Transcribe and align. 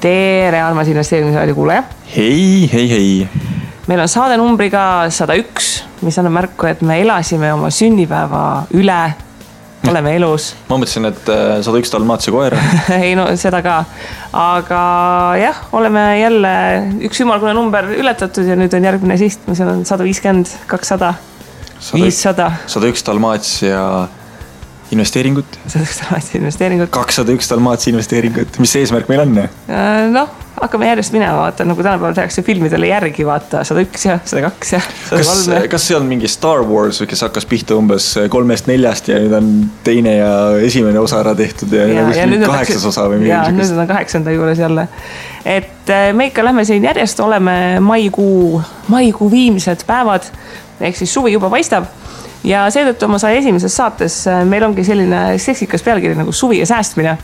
tere, 0.00 0.60
armas 0.62 0.88
investeerimisraadio 0.88 1.54
kuulaja. 1.54 1.82
hei, 2.16 2.70
hei, 2.72 2.90
hei. 2.90 3.28
meil 3.86 4.00
on 4.00 4.10
saade 4.10 4.36
numbriga 4.38 4.82
sada 5.14 5.36
üks, 5.38 5.78
mis 6.06 6.18
annab 6.20 6.36
märku, 6.38 6.68
et 6.70 6.82
me 6.86 7.00
elasime 7.02 7.50
oma 7.54 7.70
sünnipäeva 7.74 8.42
üle. 8.78 9.00
oleme 9.88 10.14
elus. 10.18 10.52
ma 10.68 10.76
mõtlesin, 10.78 11.08
et 11.10 11.30
äh, 11.32 11.46
sada 11.66 11.80
üks 11.82 11.92
dalmaatsia 11.94 12.34
koer 12.34 12.56
ei 12.98 13.14
no 13.18 13.26
seda 13.40 13.62
ka, 13.64 13.78
aga 14.36 14.82
jah, 15.40 15.64
oleme 15.78 16.04
jälle 16.20 16.54
üks 17.08 17.24
ümmargune 17.24 17.56
number 17.58 17.90
ületatud 17.96 18.46
ja 18.46 18.58
nüüd 18.58 18.74
on 18.78 18.86
järgmine 18.90 19.18
siht, 19.18 19.42
mis 19.50 19.62
on 19.64 19.82
sada 19.88 20.06
viiskümmend, 20.06 20.52
kakssada, 20.70 21.14
viissada. 21.94 22.52
sada 22.70 22.92
üks 22.92 23.06
dalmaatsia 23.06 23.82
investeeringut. 24.94 25.58
sada 25.66 25.84
üks 25.84 26.00
dalmaatsia 26.02 26.40
investeeringut. 26.40 26.90
kakssada 26.94 27.32
üks 27.36 27.50
dalmaatsia 27.50 27.92
investeeringut, 27.92 28.60
mis 28.62 28.76
eesmärk 28.80 29.08
meil 29.10 29.24
on? 29.24 29.34
Äh, 29.38 30.06
noh, 30.12 30.30
hakkame 30.60 30.88
järjest 30.88 31.12
minema, 31.14 31.36
vaata 31.42 31.66
nagu 31.68 31.82
tänapäeval 31.82 32.16
tehakse 32.16 32.42
filmidele 32.42 32.88
järgi, 32.90 33.26
vaata 33.26 33.62
sada 33.68 33.82
üks 33.84 34.06
ja 34.08 34.18
sada 34.24 34.42
kaks 34.48 34.72
ja 34.72 34.80
sada 35.08 35.22
kolm 35.28 35.68
kas 35.74 35.88
see 35.90 35.98
on 35.98 36.08
mingi 36.08 36.30
Star 36.30 36.64
Wars, 36.66 37.02
kes 37.08 37.24
hakkas 37.26 37.46
pihta 37.50 37.76
umbes 37.78 38.10
kolmest-neljast 38.32 39.10
ja 39.12 39.20
nüüd 39.22 39.36
on 39.38 39.52
teine 39.86 40.16
ja 40.18 40.32
esimene 40.64 41.00
osa 41.02 41.20
ära 41.22 41.34
tehtud 41.38 41.74
ja, 41.74 41.86
ja, 41.90 42.06
ja 42.16 42.28
nüüd 42.30 42.46
on 42.46 42.54
kaheksas 42.54 42.88
osa 42.90 43.08
või 43.12 43.22
midagi 43.24 43.52
siukest? 43.52 43.74
nüüd 43.74 43.84
on 43.84 43.92
kaheksanda 43.92 44.34
juures 44.34 44.64
jälle. 44.64 44.88
et 45.44 45.94
äh, 45.94 46.10
me 46.16 46.30
ikka 46.32 46.46
lähme 46.46 46.64
siin 46.68 46.84
järjest, 46.88 47.20
oleme 47.20 47.78
maikuu, 47.84 48.62
maikuu 48.88 49.30
viimsed 49.30 49.86
päevad 49.86 50.32
ehk 50.80 50.96
siis 50.96 51.14
suvi 51.14 51.32
juba 51.36 51.50
paistab 51.52 51.86
ja 52.46 52.66
seetõttu 52.72 53.08
oma 53.08 53.18
saja 53.22 53.40
esimeses 53.40 53.74
saates 53.76 54.20
äh, 54.30 54.42
meil 54.48 54.66
ongi 54.68 54.84
selline 54.86 55.22
seksikas 55.42 55.84
pealkiri 55.86 56.18
nagu 56.18 56.32
suvi 56.32 56.60
ja 56.60 56.68
säästmine. 56.68 57.16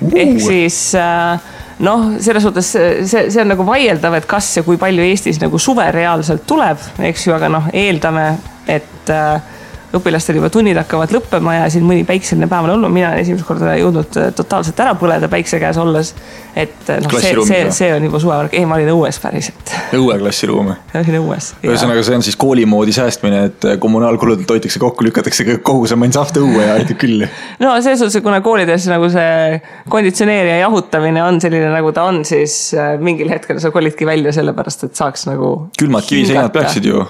Uh.. 0.00 0.14
ehk 0.14 0.40
siis 0.42 0.78
äh, 0.98 1.50
noh, 1.84 2.06
selles 2.22 2.44
suhtes 2.46 2.70
see, 2.74 3.26
see 3.30 3.42
on 3.42 3.50
nagu 3.52 3.66
vaieldav, 3.66 4.16
et 4.18 4.28
kas 4.30 4.52
ja 4.58 4.64
kui 4.66 4.78
palju 4.80 5.04
Eestis 5.04 5.40
nagu 5.42 5.58
suve 5.58 5.86
reaalselt 5.94 6.46
tuleb, 6.46 6.80
eks 7.10 7.28
ju, 7.28 7.34
aga 7.36 7.50
noh, 7.52 7.68
eeldame, 7.74 8.28
et 8.70 9.12
äh, 9.12 9.52
õpilastel 9.98 10.38
juba 10.38 10.50
tunnid 10.52 10.78
hakkavad 10.78 11.12
lõppema 11.14 11.56
ja 11.58 11.66
siin 11.72 11.84
mõni 11.86 12.04
päikseline 12.06 12.48
päev 12.50 12.66
on 12.66 12.74
olnud, 12.76 12.92
mina 12.92 13.10
olen 13.12 13.22
esimest 13.22 13.46
korda 13.46 13.74
jõudnud 13.78 14.18
äh, 14.20 14.30
totaalselt 14.36 14.80
ära 14.82 14.94
põleda 14.98 15.28
päikse 15.32 15.60
käes 15.62 15.78
olles. 15.80 16.12
et 16.56 16.90
äh, 16.90 17.00
noh, 17.02 17.14
see, 17.22 17.34
see, 17.46 17.60
see 17.74 17.90
on 17.94 18.06
juba 18.08 18.20
suvevärk, 18.22 18.54
ei, 18.58 18.66
ma 18.68 18.78
olin 18.78 18.90
õues 18.94 19.18
päriselt. 19.22 19.74
õueklassiruum? 20.00 20.72
olin 21.00 21.18
õues. 21.20 21.50
ühesõnaga, 21.62 22.04
see 22.06 22.18
on 22.18 22.26
siis 22.26 22.38
kooli 22.40 22.66
moodi 22.68 22.94
säästmine, 22.96 23.42
et 23.50 23.68
äh, 23.68 23.76
kommunaalkuludelt 23.82 24.50
hoitakse 24.56 24.82
kokku, 24.82 25.06
lükatakse 25.06 25.58
kogu 25.66 25.90
see 25.90 26.00
mannsahv 26.00 26.40
õue 26.42 26.64
ja 26.64 26.78
aitab 26.78 26.98
küll. 27.02 27.26
no 27.64 27.74
selles 27.84 28.02
suhtes, 28.02 28.22
kuna 28.24 28.40
koolides 28.44 28.88
nagu 28.90 29.10
see 29.12 29.60
konditsioneerija 29.92 30.62
jahutamine 30.64 31.22
on 31.24 31.42
selline, 31.44 31.70
nagu 31.74 31.92
ta 31.94 32.08
on, 32.10 32.24
siis 32.26 32.74
mingil 33.04 33.30
hetkel 33.32 33.62
sa 33.62 33.70
kolidki 33.74 34.08
välja 34.08 34.34
sellepärast, 34.34 34.88
et 34.88 34.98
saaks 34.98 35.28
nagu. 35.30 35.54
külmad 35.78 36.08
kiviseinad 36.08 36.52
peaksid 36.54 36.90
ju 36.90 37.04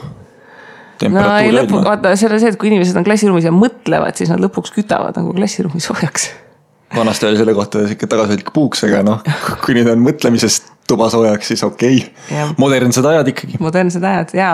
no 1.12 1.24
ei 1.38 1.52
lõpu, 1.55 1.80
vaata, 1.84 2.14
seal 2.19 2.34
on 2.34 2.42
see, 2.42 2.52
et 2.55 2.60
kui 2.60 2.70
inimesed 2.72 2.97
on 3.00 3.06
klassiruumis 3.06 3.48
ja 3.48 3.52
mõtlevad, 3.55 4.16
siis 4.19 4.33
nad 4.33 4.42
lõpuks 4.42 4.74
kütavad 4.74 5.16
nagu 5.20 5.34
klassiruumi 5.36 5.83
soojaks. 5.83 6.30
vanasti 6.94 7.27
oli 7.27 7.41
selle 7.41 7.56
kohta 7.56 7.86
sihuke 7.88 8.08
tagasihoidlik 8.11 8.52
puuks, 8.55 8.84
aga 8.88 9.02
noh, 9.06 9.20
kui 9.64 9.77
nüüd 9.77 9.91
on 9.92 10.02
mõtlemisest 10.05 10.72
tuba 10.88 11.08
soojaks, 11.11 11.48
siis 11.48 11.62
okei 11.64 12.02
okay.. 12.02 12.50
modernsed 12.61 13.06
ajad 13.08 13.30
ikkagi. 13.33 13.61
modernsed 13.62 14.05
ajad 14.05 14.34
ja, 14.36 14.50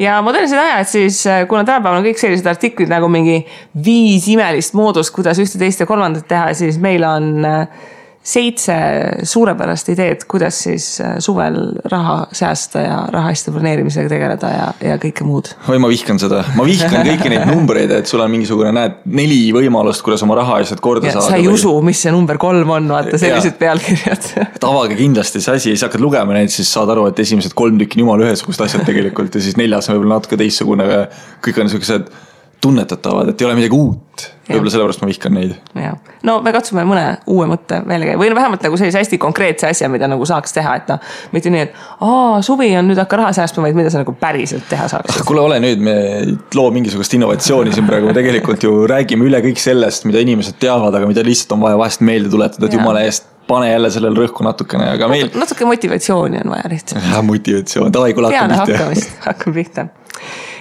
ja 0.00 0.20
modernsed 0.24 0.58
ajad 0.58 0.88
siis, 0.88 1.20
kuna 1.48 1.66
tänapäeval 1.68 2.00
on 2.00 2.06
kõik 2.08 2.20
sellised 2.20 2.48
artiklid 2.48 2.90
nagu 2.92 3.10
mingi 3.12 3.42
viis 3.84 4.28
imelist 4.32 4.76
moodust, 4.78 5.12
kuidas 5.14 5.40
ühte, 5.42 5.60
teist 5.60 5.84
ja 5.84 5.88
kolmandat 5.88 6.28
teha, 6.30 6.54
siis 6.56 6.80
meil 6.82 7.04
on 7.04 7.44
äh, 7.44 7.84
seitse 8.26 8.74
suurepärast 9.22 9.92
ideed, 9.92 10.24
kuidas 10.26 10.58
siis 10.66 10.86
äh, 11.02 11.16
suvel 11.22 11.58
raha 11.92 12.16
säästa 12.34 12.82
ja 12.82 12.96
raha 13.12 13.30
hästi 13.30 13.54
planeerimisega 13.54 14.10
tegeleda 14.10 14.50
ja, 14.50 14.66
ja 14.82 14.96
kõike 15.02 15.26
muud. 15.26 15.52
oi, 15.70 15.78
ma 15.82 15.90
vihkan 15.90 16.18
seda, 16.18 16.42
ma 16.58 16.66
vihkan 16.66 17.06
kõiki 17.06 17.30
neid 17.30 17.46
numbreid, 17.50 17.94
et 18.00 18.10
sul 18.10 18.24
on 18.24 18.32
mingisugune, 18.32 18.72
näed, 18.74 18.98
neli 19.06 19.40
võimalust, 19.54 20.02
kuidas 20.06 20.24
oma 20.26 20.38
rahaasjad 20.40 20.82
korda 20.82 21.10
ja, 21.10 21.16
saada. 21.16 21.28
sa 21.30 21.38
ei 21.38 21.46
või... 21.46 21.54
usu, 21.54 21.74
mis 21.86 22.02
see 22.02 22.14
number 22.14 22.40
kolm 22.42 22.74
on, 22.76 22.90
vaata 22.96 23.20
sellised 23.20 23.58
pealkirjad 23.60 24.30
et 24.46 24.66
avage 24.66 24.98
kindlasti 24.98 25.42
see 25.44 25.58
asi, 25.60 25.72
siis 25.74 25.86
hakkad 25.86 26.02
lugema 26.02 26.34
neid, 26.36 26.50
siis 26.52 26.70
saad 26.72 26.90
aru, 26.92 27.06
et 27.12 27.22
esimesed 27.22 27.54
kolm 27.56 27.78
tükki 27.80 28.00
on 28.00 28.06
jumala 28.06 28.26
ühesugused 28.26 28.66
asjad 28.66 28.86
tegelikult 28.88 29.38
ja 29.38 29.44
siis 29.44 29.58
neljas 29.60 29.90
on 29.90 29.96
võib-olla 30.00 30.18
natuke 30.18 30.38
teistsugune, 30.40 30.86
aga 30.86 31.04
kõik 31.46 31.62
on 31.62 31.70
siuksed 31.72 32.10
tunnetatavad, 32.64 33.30
et 33.30 33.40
ei 33.40 33.46
ole 33.48 33.58
midagi 33.58 33.76
uut. 33.76 34.30
Võib-olla 34.48 34.72
sellepärast 34.72 35.02
ma 35.02 35.08
vihkan 35.10 35.34
neid. 35.34 35.54
no 36.26 36.36
me 36.44 36.52
katsume 36.54 36.84
mõne 36.86 37.04
uue 37.32 37.48
mõtte 37.50 37.80
välja 37.86 38.10
käia 38.10 38.20
või 38.20 38.30
vähemalt 38.36 38.64
nagu 38.66 38.78
sellise 38.78 39.00
hästi 39.02 39.18
konkreetse 39.22 39.70
asja, 39.70 39.90
mida 39.92 40.08
nagu 40.10 40.26
saaks 40.28 40.54
teha, 40.56 40.76
et 40.80 40.90
noh. 40.92 41.12
mitte 41.34 41.52
nii, 41.52 41.66
et 41.66 41.78
aa, 42.06 42.40
suvi 42.46 42.70
on 42.78 42.90
nüüd 42.90 43.00
hakka 43.02 43.20
raha 43.22 43.34
säästma, 43.36 43.66
vaid 43.66 43.78
mida 43.78 43.92
sa 43.92 44.02
nagu 44.02 44.14
päriselt 44.20 44.68
teha 44.70 44.88
saaks. 44.92 45.22
kuule, 45.26 45.42
ole 45.48 45.60
nüüd, 45.62 45.82
me 45.82 45.96
ei 46.20 46.36
loo 46.54 46.70
mingisugust 46.74 47.18
innovatsiooni 47.18 47.74
siin 47.74 47.88
praegu, 47.88 48.12
tegelikult 48.16 48.66
ju 48.66 48.86
räägime 48.90 49.26
üle 49.26 49.42
kõik 49.50 49.62
sellest, 49.62 50.06
mida 50.08 50.22
inimesed 50.22 50.60
teavad, 50.62 50.94
aga 50.94 51.10
mida 51.10 51.26
lihtsalt 51.26 51.56
on 51.58 51.66
vaja 51.66 51.80
vahest 51.80 52.04
meelde 52.06 52.32
tuletada, 52.32 52.68
et 52.68 52.78
jumala 52.78 53.02
eest 53.06 53.32
pane 53.46 53.68
jälle 53.70 53.90
sellele 53.94 54.24
rõhku 54.24 54.42
natukene, 54.42 54.88
aga 54.96 55.10
meil. 55.10 55.30
natuke 55.34 55.68
motivatsiooni 55.68 56.42
on 56.44 56.56
vaja 56.56 56.70
lihtsalt. 56.70 57.12
motivatsioon, 57.22 57.94
davai, 57.94 58.14
kuule 58.14 58.34
hakkame 58.34 58.66
pihta. 58.66 59.20
hakkame 59.28 59.54
pihta 59.60 59.86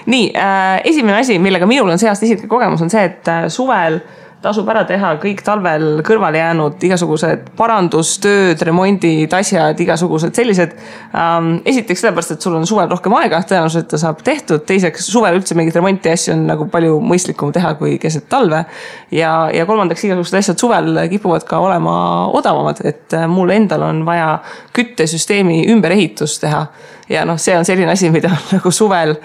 nii 0.06 0.30
äh,, 0.38 0.82
esimene 0.92 1.20
asi, 1.20 1.40
millega 1.42 1.68
minul 1.70 1.90
on 1.90 2.02
see 2.02 2.10
aasta 2.12 2.28
isiklik 2.28 2.52
kogemus, 2.52 2.84
on 2.86 2.94
see, 2.94 3.04
et 3.10 3.32
äh, 3.32 3.48
suvel 3.54 4.02
tasub 4.46 4.68
ära 4.70 4.84
teha 4.86 5.16
kõik 5.22 5.42
talvel 5.46 6.02
kõrvale 6.06 6.38
jäänud 6.38 6.84
igasugused 6.86 7.48
parandustööd, 7.58 8.62
remondid, 8.68 9.34
asjad, 9.34 9.80
igasugused 9.82 10.36
sellised 10.38 10.76
ähm,. 11.18 11.56
esiteks 11.66 12.04
sellepärast, 12.04 12.36
et 12.36 12.46
sul 12.46 12.58
on 12.58 12.68
suvel 12.70 12.90
rohkem 12.92 13.16
aega, 13.18 13.42
tõenäoliselt 13.48 13.90
ta 13.90 14.00
saab 14.02 14.22
tehtud. 14.26 14.66
teiseks, 14.68 15.08
suvel 15.10 15.40
üldse 15.40 15.58
mingit 15.58 15.78
remonti 15.80 16.12
asju 16.14 16.36
on 16.36 16.46
nagu 16.52 16.70
palju 16.72 17.00
mõistlikum 17.02 17.54
teha 17.56 17.74
kui 17.80 17.98
keset 18.02 18.30
talve. 18.30 18.66
ja, 19.12 19.34
ja 19.54 19.66
kolmandaks, 19.66 20.06
igasugused 20.06 20.42
asjad 20.42 20.62
suvel 20.62 21.00
kipuvad 21.10 21.48
ka 21.50 21.62
olema 21.64 21.96
odavamad, 22.34 22.84
et 22.86 23.18
äh, 23.18 23.26
mul 23.32 23.56
endal 23.56 23.88
on 23.90 24.06
vaja 24.06 24.38
küttesüsteemi 24.76 25.64
ümberehitust 25.74 26.44
teha 26.46 26.68
ja 27.10 27.26
noh, 27.26 27.38
see 27.42 27.56
on 27.58 27.66
selline 27.66 27.92
asi, 27.92 28.10
mida 28.14 28.32
nagu 28.54 28.72
suvel 28.74 29.16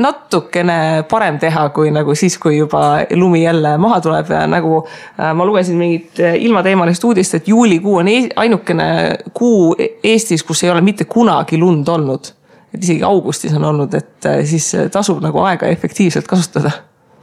natukene 0.00 1.04
parem 1.10 1.38
teha, 1.42 1.66
kui 1.74 1.90
nagu 1.94 2.14
siis, 2.18 2.36
kui 2.38 2.58
juba 2.58 3.00
lumi 3.16 3.42
jälle 3.44 3.76
maha 3.80 4.00
tuleb 4.04 4.30
ja 4.30 4.44
nagu 4.50 4.82
äh, 4.84 5.32
ma 5.34 5.46
lugesin 5.46 5.78
mingit 5.80 6.20
äh, 6.20 6.36
ilmateemalist 6.44 7.04
uudist, 7.04 7.40
et 7.40 7.48
juulikuu 7.48 7.96
on 8.02 8.12
ainukene 8.36 8.90
kuu 9.34 9.74
Eestis, 10.04 10.44
kus 10.46 10.64
ei 10.64 10.70
ole 10.70 10.84
mitte 10.84 11.08
kunagi 11.10 11.58
lund 11.58 11.88
olnud. 11.88 12.34
et 12.74 12.84
isegi 12.84 13.02
augustis 13.02 13.54
on 13.58 13.64
olnud, 13.64 13.94
et 13.94 14.26
äh, 14.26 14.42
siis 14.46 14.72
tasub 14.92 15.22
nagu 15.22 15.40
aega 15.42 15.66
efektiivselt 15.66 16.26
kasutada. 16.26 16.70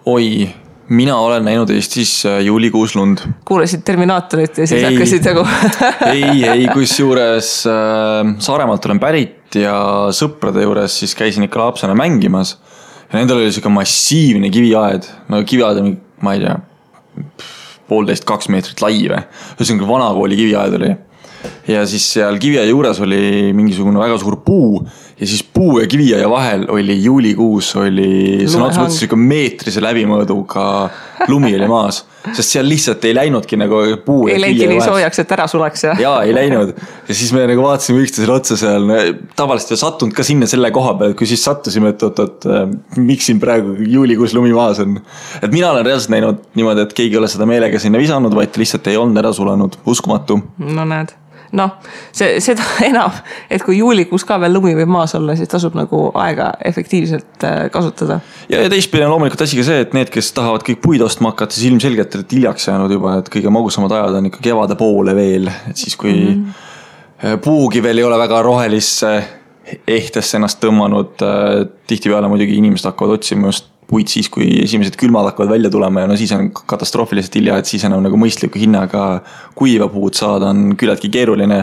oi 0.06 0.50
mina 0.90 1.18
olen 1.20 1.46
näinud 1.46 1.70
Eestis 1.70 2.24
juulikuus 2.44 2.96
lund. 2.96 3.24
kuulasid 3.46 3.82
Terminaatorit 3.86 4.58
ja 4.58 4.68
siis 4.68 4.84
ei, 4.84 4.92
hakkasid 4.92 5.26
nagu 5.32 5.48
ei, 6.12 6.44
ei, 6.44 6.68
kusjuures 6.76 7.52
äh, 7.68 8.36
Saaremaalt 8.40 8.86
olen 8.86 9.00
pärit 9.00 9.37
ja 9.62 9.78
sõprade 10.16 10.64
juures 10.64 11.00
siis 11.02 11.16
käisin 11.18 11.48
ikka 11.48 11.62
lapsena 11.62 11.96
mängimas. 11.98 12.58
ja 13.12 13.20
nendel 13.20 13.42
oli 13.42 13.52
sihuke 13.52 13.72
massiivne 13.72 14.50
kiviaed, 14.54 15.08
no 15.32 15.42
kiviaed 15.48 15.82
on, 15.82 15.92
ma 16.22 16.36
ei 16.36 16.44
tea, 16.44 16.56
poolteist, 17.88 18.26
kaks 18.28 18.50
meetrit 18.54 18.82
lai 18.84 19.00
või. 19.08 19.22
ühesõnaga 19.58 19.90
vanakooli 19.92 20.40
kiviaed 20.40 20.80
oli. 20.80 20.94
ja 21.68 21.86
siis 21.88 22.08
seal 22.18 22.40
kiviaia 22.42 22.70
juures 22.70 23.00
oli 23.06 23.54
mingisugune 23.56 24.00
väga 24.00 24.18
suur 24.22 24.40
puu 24.46 24.82
ja 25.20 25.28
siis 25.28 25.42
puu 25.44 25.80
ja 25.80 25.88
kiviaia 25.90 26.30
vahel 26.30 26.66
oli 26.70 26.98
juulikuus 27.04 27.72
oli 27.82 28.46
sõna 28.46 28.68
otseses 28.68 28.84
mõttes 28.84 29.00
sihuke 29.02 29.18
meetrise 29.18 29.82
läbimõõduga 29.82 30.66
lumi 31.32 31.56
oli 31.58 31.70
maas 31.72 32.04
sest 32.36 32.54
seal 32.54 32.68
lihtsalt 32.70 33.06
ei 33.08 33.16
läinudki 33.16 33.58
nagu 33.58 33.80
puu. 34.06 34.28
ei 34.30 34.38
läinudki 34.42 34.68
nii 34.70 34.84
soojaks, 34.84 35.22
et 35.24 35.34
ära 35.34 35.48
sulaks 35.50 35.86
jah? 35.88 36.02
jaa, 36.02 36.22
ei 36.28 36.36
läinud 36.38 36.74
ja 36.76 37.18
siis 37.18 37.34
me 37.34 37.48
nagu 37.50 37.66
vaatasime 37.66 38.04
üksteisele 38.06 38.36
otsa 38.36 38.60
seal, 38.60 38.88
tavaliselt 39.40 39.74
ei 39.74 39.82
sattunud 39.82 40.18
ka 40.18 40.26
sinna 40.28 40.50
selle 40.50 40.72
koha 40.76 40.94
peal, 41.02 41.18
kui 41.18 41.30
siis 41.30 41.44
sattusime, 41.50 41.96
et 41.96 42.08
oot-oot, 42.08 42.50
äh, 42.52 42.66
miks 43.02 43.32
siin 43.32 43.42
praegu 43.42 43.74
juulikuus 43.80 44.38
lumi 44.38 44.54
maas 44.54 44.84
on. 44.84 45.00
et 45.42 45.50
mina 45.54 45.72
olen 45.72 45.88
reaalselt 45.88 46.14
näinud 46.14 46.44
niimoodi, 46.60 46.86
et 46.86 46.98
keegi 46.98 47.18
ei 47.18 47.24
ole 47.24 47.32
seda 47.32 47.50
meelega 47.50 47.82
sinna 47.82 48.02
visanud, 48.02 48.38
vaid 48.38 48.62
lihtsalt 48.62 48.92
ei 48.92 49.00
olnud 49.02 49.18
ära 49.24 49.34
sulanud, 49.34 49.82
uskumatu. 49.90 50.44
no 50.62 50.86
näed 50.86 51.18
noh, 51.56 51.78
see, 52.16 52.40
seda 52.44 52.66
enam, 52.90 53.14
et 53.50 53.64
kui 53.64 53.80
juulikuus 53.80 54.26
ka 54.28 54.40
veel 54.42 54.56
lumi 54.58 54.76
võib 54.78 54.92
maas 54.92 55.16
olla, 55.18 55.36
siis 55.38 55.52
tasub 55.52 55.78
nagu 55.78 56.08
aega 56.20 56.52
efektiivselt 56.66 57.48
äh, 57.48 57.58
kasutada. 57.74 58.20
ja, 58.50 58.64
ja 58.66 58.72
teistpidi 58.74 59.06
on 59.06 59.16
loomulikult 59.16 59.46
asi 59.46 59.60
ka 59.60 59.68
see, 59.68 59.86
et 59.86 59.96
need, 59.98 60.12
kes 60.14 60.34
tahavad 60.38 60.66
kõik 60.68 60.82
puid 60.84 61.06
ostma 61.06 61.34
hakata, 61.34 61.56
siis 61.56 61.72
ilmselgelt 61.72 62.20
olete 62.20 62.38
hiljaks 62.38 62.70
jäänud 62.72 62.98
juba, 62.98 63.18
et 63.22 63.32
kõige 63.34 63.54
magusamad 63.54 63.96
ajad 64.00 64.20
on 64.20 64.32
ikka 64.32 64.44
kevade 64.50 64.80
poole 64.80 65.16
veel, 65.18 65.52
et 65.70 65.78
siis 65.78 65.96
kui 65.96 66.14
mm 66.14 66.46
-hmm. 66.46 67.42
puugi 67.44 67.84
veel 67.84 67.98
ei 67.98 68.04
ole 68.04 68.20
väga 68.20 68.42
rohelisse 68.42 69.14
ehtesse 69.88 70.38
ennast 70.38 70.62
tõmmanud. 70.64 71.24
Äh, 71.24 71.68
tihtipeale 71.88 72.28
muidugi 72.32 72.58
inimesed 72.60 72.92
hakkavad 72.92 73.20
otsima 73.20 73.52
just 73.52 73.72
puit 73.88 74.12
siis, 74.12 74.28
kui 74.32 74.48
esimesed 74.64 74.98
külmad 75.00 75.30
hakkavad 75.30 75.54
välja 75.54 75.72
tulema 75.72 76.04
ja 76.04 76.10
no 76.12 76.18
siis 76.20 76.32
on 76.36 76.50
katastroofiliselt 76.52 77.38
hilja, 77.40 77.58
et 77.62 77.70
siis 77.70 77.86
enam 77.88 78.04
nagu 78.04 78.20
mõistliku 78.20 78.60
hinnaga 78.60 79.04
kuiva 79.58 79.88
puud 79.92 80.18
saada 80.18 80.52
on 80.52 80.74
küllaltki 80.80 81.10
keeruline. 81.14 81.60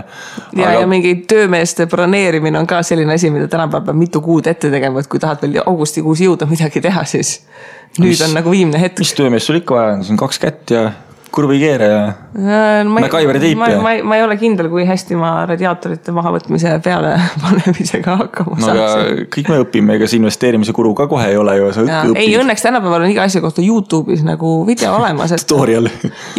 ja 0.56 0.68
aga..., 0.70 0.80
ja 0.80 0.88
mingi 0.88 1.14
töömeeste 1.28 1.86
broneerimine 1.92 2.58
on 2.58 2.68
ka 2.70 2.80
selline 2.86 3.18
asi, 3.18 3.30
mida 3.34 3.48
tänapäeval 3.52 3.90
peab 3.90 4.00
mitu 4.00 4.24
kuud 4.24 4.48
ette 4.50 4.72
tegema, 4.72 5.04
et 5.04 5.10
kui 5.12 5.20
tahad 5.20 5.44
veel 5.44 5.60
augustikuus 5.66 6.24
jõuda 6.24 6.48
midagi 6.50 6.80
teha, 6.84 7.04
siis 7.08 7.36
nüüd 7.98 8.14
mis, 8.14 8.24
on 8.24 8.36
nagu 8.40 8.52
viimne 8.54 8.80
hetk. 8.80 9.04
mis 9.04 9.12
töömeest 9.18 9.50
sul 9.50 9.60
ikka 9.60 9.76
vaja 9.76 9.98
on, 9.98 10.06
siin 10.08 10.20
kaks 10.20 10.40
kätt 10.42 10.72
ja 10.74 10.86
kurvikeere 11.34 11.86
ja 11.90 12.02
äh, 12.06 12.84
MacGyveri 12.86 13.40
teipi. 13.42 13.58
ma, 13.58 13.68
ma, 13.82 13.92
ma 14.06 14.18
ei 14.18 14.24
ole 14.24 14.36
kindel, 14.38 14.68
kui 14.72 14.84
hästi 14.86 15.16
ma 15.18 15.32
radiaatorite 15.48 16.14
mahavõtmise 16.14 16.76
peale 16.84 17.14
panemisega 17.42 18.16
hakkama 18.20 18.58
no, 18.60 18.66
saaksin. 18.68 19.24
kõik 19.34 19.50
me 19.50 19.58
õpime, 19.64 19.96
ega 19.98 20.08
see 20.10 20.20
investeerimise 20.20 20.74
kulu 20.76 20.94
ka 20.98 21.08
kohe 21.10 21.26
ei 21.32 21.38
ole 21.40 21.56
ju, 21.58 21.70
sa 21.74 21.84
õpid. 21.84 22.18
ei, 22.20 22.34
õnneks 22.38 22.66
tänapäeval 22.66 23.06
on 23.06 23.14
iga 23.14 23.26
asja 23.26 23.42
kohta 23.44 23.64
Youtube'is 23.64 24.22
nagu 24.26 24.52
video 24.68 24.94
olemas 25.00 25.34
et.... 25.34 25.46
Tutorial. 25.48 25.90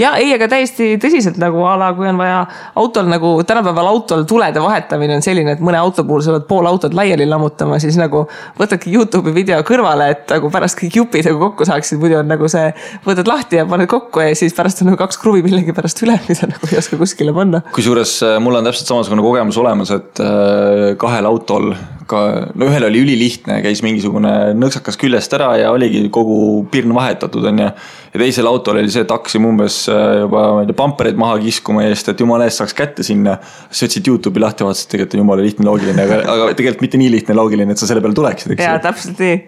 ja 0.01 0.15
ei, 0.21 0.31
aga 0.35 0.49
täiesti 0.55 0.93
tõsiselt 1.01 1.39
nagu 1.41 1.65
a 1.67 1.75
la, 1.81 1.91
kui 1.97 2.07
on 2.09 2.21
vaja 2.21 2.39
autol 2.79 3.11
nagu 3.11 3.35
tänapäeval 3.47 3.91
autol 3.91 4.23
tulede 4.29 4.63
vahetamine 4.63 5.19
on 5.19 5.25
selline, 5.25 5.57
et 5.57 5.63
mõne 5.63 5.81
auto 5.81 6.07
puhul 6.07 6.23
sa 6.25 6.37
pead 6.37 6.47
pool 6.49 6.69
autot 6.69 6.95
laiali 6.95 7.27
lammutama, 7.29 7.79
siis 7.83 7.99
nagu 7.99 8.25
võtadki 8.59 8.95
Youtube'i 8.95 9.35
video 9.35 9.59
kõrvale, 9.67 10.11
et 10.15 10.35
nagu 10.37 10.51
pärast 10.53 10.79
kõik 10.79 11.01
jupid 11.01 11.27
nagu 11.27 11.41
kokku 11.49 11.67
saaksid, 11.67 11.99
muidu 12.01 12.19
on 12.21 12.31
nagu 12.31 12.49
see, 12.51 12.71
võtad 13.05 13.27
lahti 13.29 13.59
ja 13.59 13.67
paned 13.69 13.89
kokku 13.91 14.23
ja 14.23 14.35
siis 14.37 14.55
pärast 14.55 14.84
on 14.84 14.84
nagu 14.85 14.99
kaks 14.99 15.19
kruvi 15.21 15.43
millegipärast 15.45 16.03
üle, 16.05 16.15
mida 16.29 16.49
nagu 16.51 16.69
ei 16.71 16.79
oska 16.79 16.99
kuskile 16.99 17.33
panna. 17.35 17.61
kusjuures 17.75 18.17
äh, 18.25 18.37
mul 18.43 18.59
on 18.59 18.67
täpselt 18.67 18.91
samasugune 18.91 19.23
kogemus 19.25 19.57
olemas, 19.61 19.91
et 19.95 20.21
äh, 20.23 20.93
kahel 21.01 21.27
autol 21.29 21.71
ka, 22.09 22.21
no 22.57 22.67
ühel 22.69 22.85
oli 22.87 23.01
ülilihtne, 23.03 23.59
käis 23.65 23.81
mingisugune 23.85 24.31
nõksakas 24.57 24.97
küljest 25.01 25.33
ära 25.37 25.51
ja 25.59 25.71
oligi 25.73 26.03
kogu 26.13 26.37
pirn 26.71 26.93
vahetatud, 26.95 27.45
on 27.49 27.63
ju. 27.63 27.69
ja 28.13 28.21
teisel 28.21 28.49
autol 28.49 28.79
oli 28.81 28.91
see, 28.93 29.05
et 29.05 29.13
hakkasime 29.13 29.49
umbes 29.49 29.81
äh, 29.91 30.21
juba, 30.23 30.45
ma 30.57 30.65
ei 30.65 30.69
tea, 30.69 30.79
pampereid 30.81 31.21
maha 31.21 31.39
kiskuma 31.43 31.87
eest, 31.89 32.11
et 32.11 32.21
jumala 32.21 32.49
eest 32.49 32.61
saaks 32.61 32.77
kätte 32.77 33.05
sinna. 33.07 33.39
siis 33.69 33.87
võtsid 33.87 34.11
Youtube'i 34.11 34.43
lahti, 34.43 34.67
vaatasid, 34.67 34.91
tegelikult 34.93 35.17
on 35.17 35.25
jumala 35.25 35.47
lihtne, 35.47 35.69
loogiline, 35.69 36.05
aga, 36.09 36.21
aga 36.35 36.51
tegelikult 36.53 36.85
mitte 36.87 37.01
nii 37.01 37.13
lihtne, 37.17 37.37
loogiline, 37.37 37.75
et 37.75 37.81
sa 37.81 37.89
selle 37.89 38.05
peale 38.05 38.17
tuleksid, 38.17 38.53
eks 38.55 38.61
ju. 38.61 38.69
jaa, 38.69 38.83
täpselt 38.83 39.25
nii. 39.25 39.41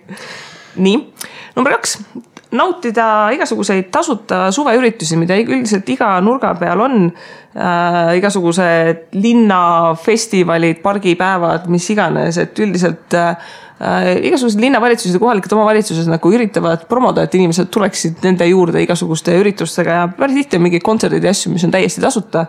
nii, 0.87 1.03
number 1.57 1.77
kaks 1.77 1.99
nautida 2.55 3.27
igasuguseid 3.35 3.89
tasuta 3.91 4.47
suveüritusi, 4.55 5.17
mida 5.19 5.35
üldiselt 5.41 5.89
iga 5.91 6.13
nurga 6.23 6.53
peal 6.59 6.83
on 6.85 7.07
äh,. 7.07 8.15
igasugused 8.19 9.17
linnafestivalid, 9.17 10.79
pargipäevad, 10.83 11.67
mis 11.73 11.89
iganes, 11.91 12.39
et 12.39 12.59
üldiselt 12.63 13.17
äh, 13.17 13.35
igasugused 14.29 14.61
linnavalitsused 14.63 15.17
ja 15.17 15.21
kohalikud 15.21 15.57
omavalitsused 15.57 16.09
nagu 16.11 16.31
üritavad 16.33 16.87
promoda, 16.89 17.27
et 17.27 17.35
inimesed 17.35 17.69
tuleksid 17.73 18.23
nende 18.25 18.47
juurde 18.47 18.81
igasuguste 18.85 19.35
üritustega 19.41 20.01
ja 20.01 20.07
päris 20.17 20.41
tihti 20.41 20.59
on 20.59 20.67
mingeid 20.69 20.85
kontserdid 20.85 21.27
ja 21.27 21.35
asju, 21.35 21.53
mis 21.53 21.67
on 21.67 21.75
täiesti 21.75 22.03
tasuta 22.03 22.47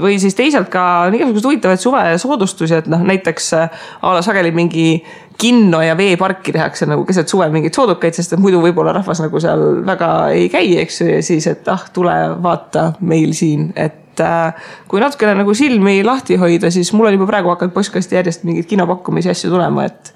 või 0.00 0.16
siis 0.18 0.34
teisalt 0.34 0.70
ka 0.72 0.84
on 1.08 1.14
igasuguseid 1.18 1.48
huvitavaid 1.48 1.82
suvesoodustusi, 1.82 2.78
et 2.80 2.88
noh, 2.90 3.02
näiteks 3.06 3.52
äh, 3.58 3.84
a 4.02 4.14
la 4.16 4.22
sageli 4.26 4.50
mingi 4.54 4.88
kinno 5.38 5.82
ja 5.82 5.96
veeparki 5.96 6.52
tehakse 6.52 6.86
nagu 6.86 7.04
keset 7.04 7.28
suve 7.28 7.48
mingeid 7.52 7.74
soodukaid, 7.74 8.14
sest 8.16 8.36
et 8.36 8.42
muidu 8.42 8.60
võib-olla 8.62 8.94
rahvas 8.94 9.20
nagu 9.24 9.40
seal 9.42 9.82
väga 9.86 10.10
ei 10.34 10.48
käi, 10.52 10.76
eks 10.84 11.00
ju, 11.00 11.10
ja 11.16 11.24
siis, 11.26 11.48
et 11.50 11.68
ah, 11.72 11.82
tule 11.92 12.14
vaata 12.42 12.92
meil 13.04 13.34
siin, 13.36 13.72
et 13.76 14.22
äh, 14.22 14.70
kui 14.88 15.02
natukene 15.02 15.34
nagu 15.40 15.54
silmi 15.56 15.98
lahti 16.06 16.38
hoida, 16.40 16.70
siis 16.74 16.92
mul 16.94 17.10
on 17.10 17.18
juba 17.18 17.28
praegu 17.32 17.52
hakanud 17.54 17.74
postkasti 17.74 18.18
järjest 18.20 18.46
mingeid 18.46 18.70
kinopakkumisi 18.70 19.32
asju 19.34 19.50
tulema, 19.52 19.88
et 19.90 20.14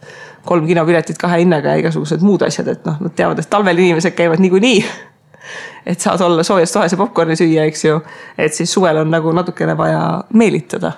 kolm 0.49 0.67
kinopiletit 0.67 1.19
kahe 1.21 1.43
hinnaga 1.43 1.75
ja 1.75 1.83
igasugused 1.83 2.25
muud 2.25 2.47
asjad, 2.47 2.71
et 2.73 2.87
noh, 2.89 2.97
nad 3.05 3.15
teavad, 3.17 3.43
et 3.43 3.51
talvel 3.51 3.79
inimesed 3.79 4.17
käivad 4.19 4.43
niikuinii. 4.45 4.83
Et 5.89 6.01
saad 6.01 6.21
olla 6.21 6.43
soojas 6.45 6.73
toas 6.75 6.93
ja 6.93 6.99
popkorni 7.01 7.33
süüa, 7.39 7.63
eks 7.65 7.85
ju. 7.85 8.01
et 8.37 8.53
siis 8.53 8.69
suvel 8.69 8.99
on 9.01 9.09
nagu 9.09 9.31
natukene 9.33 9.73
vaja 9.77 10.01
meelitada. 10.37 10.91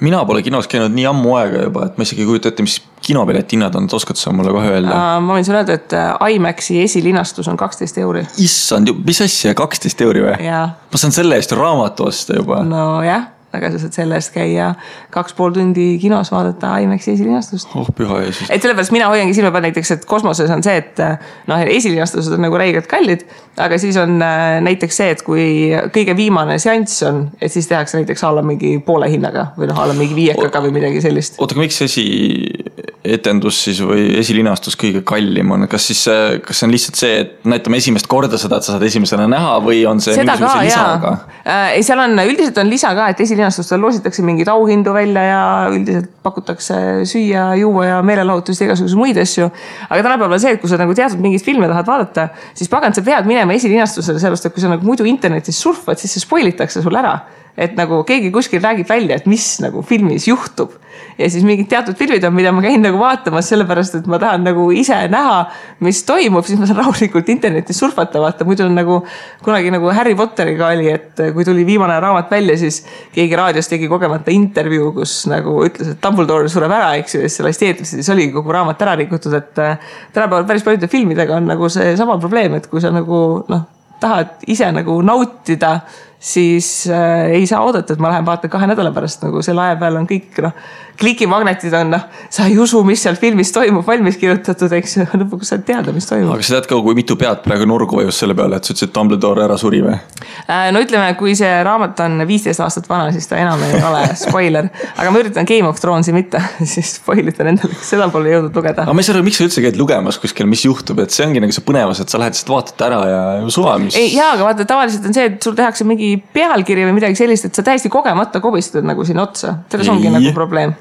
Mina 0.00 0.20
pole 0.24 0.42
kinos 0.46 0.68
käinud 0.70 0.94
nii 0.94 1.06
ammu 1.10 1.32
aega 1.34 1.64
juba, 1.64 1.88
et 1.88 1.96
ma 1.98 2.06
isegi 2.06 2.22
ei 2.22 2.28
kujuta 2.28 2.52
ette, 2.52 2.62
mis 2.62 2.76
kinopileti 3.08 3.56
hinnad 3.56 3.74
on, 3.78 3.88
oskad 3.92 4.20
sa 4.20 4.32
mulle 4.36 4.52
kohe 4.54 4.74
öelda? 4.76 4.98
ma 5.24 5.38
võin 5.38 5.46
sulle 5.46 5.62
öelda, 5.62 5.78
et 5.80 5.96
äh, 5.96 6.34
IMAX-i 6.36 6.82
esilinastus 6.84 7.48
on 7.48 7.56
kaksteist 7.60 7.98
euri. 8.04 8.26
issand, 8.44 8.92
mis 9.06 9.22
asja, 9.24 9.56
kaksteist 9.58 10.04
euri 10.04 10.26
või? 10.26 10.52
ma 10.52 11.00
saan 11.00 11.16
selle 11.16 11.40
eest 11.40 11.56
raamatu 11.56 12.10
osta 12.12 12.36
juba. 12.38 12.62
nojah 12.66 13.37
aga 13.56 13.70
sa 13.72 13.80
saad 13.80 13.96
selle 13.96 14.18
eest 14.18 14.34
käia 14.34 14.72
kaks 15.14 15.32
pool 15.38 15.54
tundi 15.56 15.86
kinos, 16.02 16.28
vaadata 16.32 16.74
IMAX-i 16.84 17.14
esilinastust. 17.14 17.72
oh 17.80 17.88
püha 17.96 18.20
Jeesus. 18.26 18.50
et 18.50 18.62
sellepärast 18.62 18.92
mina 18.92 19.08
hoiangi 19.08 19.36
silma 19.36 19.52
peal 19.54 19.64
näiteks, 19.68 19.92
et 19.96 20.04
kosmoses 20.08 20.52
on 20.52 20.62
see, 20.64 20.76
et 20.82 21.00
noh, 21.48 21.62
esilinastused 21.64 22.36
on 22.36 22.44
nagu 22.44 22.60
räigelt 22.60 22.90
kallid. 22.90 23.24
aga 23.58 23.78
siis 23.80 23.96
on 23.96 24.20
äh, 24.22 24.58
näiteks 24.62 25.00
see, 25.00 25.14
et 25.16 25.24
kui 25.26 25.46
kõige 25.94 26.16
viimane 26.18 26.58
seanss 26.62 27.02
on, 27.08 27.24
et 27.40 27.52
siis 27.52 27.66
tehakse 27.70 27.98
näiteks 27.98 28.24
a 28.28 28.34
la 28.36 28.44
mingi 28.44 28.76
poole 28.84 29.08
hinnaga 29.10 29.48
või 29.56 29.70
noh, 29.72 29.80
a 29.80 29.88
la 29.88 29.96
mingi 29.96 30.14
viiekaga 30.18 30.62
või 30.66 30.76
midagi 30.76 31.00
sellist. 31.04 31.40
oota, 31.40 31.56
aga 31.56 31.64
miks 31.64 31.80
esietendus 31.86 33.62
siis 33.64 33.80
või 33.80 34.10
esilinastus 34.20 34.76
kõige 34.78 35.02
kallim 35.08 35.56
on, 35.56 35.64
kas 35.72 35.88
siis, 35.88 36.04
kas 36.44 36.60
see 36.60 36.68
on 36.68 36.76
lihtsalt 36.76 37.00
see, 37.00 37.16
et 37.24 37.48
näitame 37.48 37.80
esimest 37.80 38.10
korda 38.10 38.38
seda, 38.40 38.60
et 38.60 38.68
sa 38.68 38.76
saad 38.76 38.84
esimesena 38.86 39.24
näha 39.30 39.56
või 39.64 39.82
on 39.88 40.04
see 40.04 40.14
seda 40.14 40.36
mingisuguse 40.36 40.68
lisaga? 40.68 41.16
Äh, 41.48 41.74
ei, 41.78 41.86
seal 41.86 42.04
on, 42.04 42.14
üldiselt 42.28 42.60
on 42.60 42.70
lisa 42.70 42.92
ka, 42.98 43.08
et 43.14 43.20
esilinastus 43.24 43.37
linastustel 43.38 43.80
loositakse 43.82 44.24
mingeid 44.26 44.50
auhindu 44.52 44.92
välja 44.96 45.24
ja 45.24 45.40
üldiselt 45.72 46.10
pakutakse 46.26 46.78
süüa, 47.08 47.48
juua 47.60 47.86
ja 47.86 48.02
meelelahutust 48.04 48.62
ja 48.62 48.68
igasuguseid 48.70 49.00
muid 49.00 49.20
asju. 49.22 49.50
aga 49.88 50.02
tänapäeval 50.02 50.36
on 50.36 50.44
see, 50.44 50.54
et 50.56 50.62
kui 50.62 50.70
sa 50.70 50.80
nagu 50.80 50.94
teatud 50.98 51.22
mingeid 51.24 51.44
filme 51.46 51.70
tahad 51.70 51.88
vaadata, 51.88 52.28
siis 52.58 52.70
pagan, 52.72 52.94
sa 52.94 53.04
pead 53.06 53.28
minema 53.30 53.56
esilinastusele, 53.56 54.20
sellepärast 54.20 54.50
et 54.50 54.56
kui 54.56 54.64
sa 54.64 54.72
nagu 54.74 54.86
muidu 54.86 55.08
internetis 55.08 55.60
surfad, 55.62 56.00
siis 56.00 56.16
see 56.16 56.26
spoil 56.26 56.50
itakse 56.52 56.82
sul 56.84 56.98
ära 56.98 57.18
et 57.58 57.74
nagu 57.78 58.02
keegi 58.06 58.30
kuskil 58.34 58.62
räägib 58.62 58.86
välja, 58.88 59.18
et 59.18 59.26
mis 59.26 59.44
nagu 59.62 59.82
filmis 59.86 60.28
juhtub. 60.28 60.76
ja 61.18 61.26
siis 61.30 61.44
mingid 61.46 61.66
teatud 61.70 61.94
filmid 61.98 62.24
on, 62.26 62.34
mida 62.34 62.50
ma 62.54 62.62
käin 62.62 62.82
nagu 62.82 62.98
vaatamas, 62.98 63.48
sellepärast 63.50 63.96
et 63.98 64.06
ma 64.10 64.18
tahan 64.22 64.44
nagu 64.46 64.68
ise 64.74 64.96
näha, 65.10 65.36
mis 65.82 66.00
toimub, 66.06 66.46
siis 66.46 66.58
ma 66.58 66.66
saan 66.66 66.78
rahulikult 66.80 67.28
internetis 67.30 67.78
surfata, 67.78 68.20
vaata. 68.22 68.46
Muidu 68.46 68.66
on 68.66 68.74
nagu 68.78 69.00
kunagi 69.44 69.72
nagu 69.74 69.90
Harry 69.94 70.14
Potteriga 70.18 70.72
oli, 70.74 70.90
et 70.94 71.22
kui 71.34 71.46
tuli 71.46 71.66
viimane 71.66 71.98
raamat 72.02 72.30
välja, 72.30 72.58
siis 72.58 72.80
keegi 73.14 73.38
raadios 73.38 73.70
tegi 73.70 73.90
kogemata 73.90 74.34
intervjuu, 74.34 74.92
kus 75.00 75.14
nagu 75.30 75.56
ütles, 75.66 75.94
et 75.94 76.02
Dumbledore 76.02 76.50
sureb 76.50 76.74
ära, 76.74 76.92
eks 77.02 77.16
ju, 77.16 77.22
ja 77.24 77.30
siis 77.30 77.42
sellest 77.42 77.66
eetrisse. 77.66 77.98
Siis 77.98 78.12
oligi 78.14 78.34
kogu 78.34 78.54
raamat 78.54 78.86
ära 78.86 78.94
rikutud, 78.98 79.34
et 79.38 79.62
äh, 79.62 79.90
tänapäeval 80.14 80.46
päris 80.50 80.66
paljude 80.66 80.90
filmidega 80.90 81.38
on 81.38 81.50
nagu 81.50 81.70
seesama 81.72 82.18
probleem, 82.22 82.58
et 82.58 82.70
kui 82.70 82.82
sa 82.82 82.94
nagu 82.94 83.22
noh, 83.50 83.66
tahad 84.00 84.46
ise 84.46 84.70
nagu 84.74 85.00
nautida 85.02 85.78
siis 86.20 86.88
äh, 86.90 87.30
ei 87.30 87.46
saa 87.46 87.62
oodata, 87.62 87.94
et 87.94 88.02
ma 88.02 88.10
lähen 88.10 88.26
vaatan 88.26 88.50
kahe 88.50 88.66
nädala 88.66 88.90
pärast 88.94 89.22
nagu 89.22 89.42
selle 89.46 89.62
aja 89.62 89.76
peal 89.78 90.00
on 90.00 90.06
kõik 90.08 90.40
noh, 90.42 90.54
klikimagnetid 90.98 91.74
on 91.78 91.92
noh, 91.94 92.06
sa 92.34 92.48
ei 92.50 92.56
usu, 92.58 92.80
mis 92.86 93.04
seal 93.04 93.14
filmis 93.20 93.52
toimub, 93.54 93.84
valmis 93.86 94.18
kirjutatud, 94.18 94.72
eks 94.80 94.96
ju, 94.96 95.06
lõpuks 95.22 95.52
saad 95.52 95.62
teada, 95.68 95.94
mis 95.94 96.08
toimub. 96.10 96.32
aga 96.34 96.46
sa 96.46 96.56
tead 96.56 96.66
ka, 96.70 96.78
kui 96.82 96.98
mitu 96.98 97.14
pead 97.20 97.44
praegu 97.44 97.68
nurgu 97.70 98.00
vajus 98.00 98.18
selle 98.24 98.34
peale, 98.38 98.58
et 98.58 98.66
sa 98.66 98.74
ütlesid, 98.74 98.90
et 98.90 98.96
Dumbledore 98.96 99.44
ära 99.46 99.58
suri 99.60 99.82
või 99.84 99.94
äh,? 99.94 100.72
no 100.74 100.82
ütleme, 100.82 101.12
kui 101.20 101.36
see 101.38 101.52
raamat 101.68 102.02
on 102.02 102.24
viisteist 102.26 102.64
aastat 102.66 102.90
vana, 102.90 103.12
siis 103.14 103.30
ta 103.30 103.38
enam 103.38 103.62
ei 103.68 103.78
ole 103.78 104.02
spoiler, 104.24 104.72
aga 104.96 105.14
ma 105.14 105.22
üritan 105.22 105.46
Game 105.46 105.70
of 105.70 105.78
Thronesi 105.78 106.16
mitte, 106.16 106.42
siis 106.74 106.96
spoil 106.98 107.30
itan 107.30 107.52
endale, 107.54 107.78
kes 107.78 107.94
seda 107.94 108.10
pole 108.10 108.34
jõudnud 108.34 108.58
lugeda. 108.58 108.88
aga 108.88 108.96
ma 108.96 109.06
ei 109.06 109.06
saa 109.06 109.14
aru, 109.14 109.28
miks 109.30 109.38
sa 109.38 109.46
üldse 109.46 109.62
käid 109.68 109.78
lugemas 109.78 110.18
kuskil, 110.18 110.50
mis 110.50 110.66
juhtub, 110.66 110.98
et 111.04 111.14
see 111.14 111.28
ongi 111.30 111.46
nagu 111.46 111.54
see 111.54 111.66
põnevus, 111.70 112.02
et 112.02 112.10
sa 112.10 112.18
lähed 112.18 112.34
lihtsalt 112.34 112.54
vaatad 112.56 112.86
ära 112.88 113.00
ja 113.06 113.22
suva, 113.54 113.78
mis. 113.78 113.94
ei 113.98 114.10
jaa, 114.16 114.32
aga 114.34 114.50
vaata, 114.50 114.66
tavaliselt 114.66 115.06
on 115.06 115.14
see, 115.14 115.30
et 115.30 115.38
sul 115.46 115.54
tehakse 115.58 115.86
mingi 115.86 116.07
mingi 116.08 116.24
pealkiri 116.34 116.86
või 116.88 116.96
midagi 116.98 117.18
sellist, 117.18 117.48
et 117.48 117.58
sa 117.58 117.64
täiesti 117.66 117.90
kogemata 117.92 118.40
kobistad 118.44 118.86
nagu 118.86 119.04
sinna 119.04 119.26
otsa. 119.26 119.54
selles 119.70 119.90
ongi 119.92 120.12
nagu 120.12 120.32
probleem. 120.36 120.74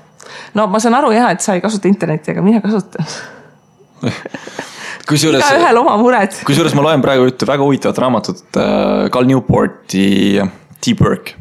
no 0.55 0.67
ma 0.71 0.79
saan 0.79 0.95
aru 0.97 1.11
jah, 1.15 1.31
et 1.35 1.43
sa 1.43 1.57
ei 1.57 1.63
kasuta 1.63 1.89
internetti, 1.89 2.31
aga 2.31 2.43
mina 2.45 2.61
kasutan 2.63 3.05
kusjuures. 5.09 5.43
igaühel 5.43 5.81
oma 5.81 5.97
mured. 6.01 6.39
kusjuures 6.47 6.75
ma 6.77 6.85
loen 6.87 7.03
praegu 7.03 7.27
ühte 7.29 7.49
väga 7.49 7.65
huvitavat 7.65 7.99
raamatut 8.03 8.61
äh, 8.61 9.09
Cal 9.13 9.27
Newporti 9.27 10.39
Work. 11.01 11.35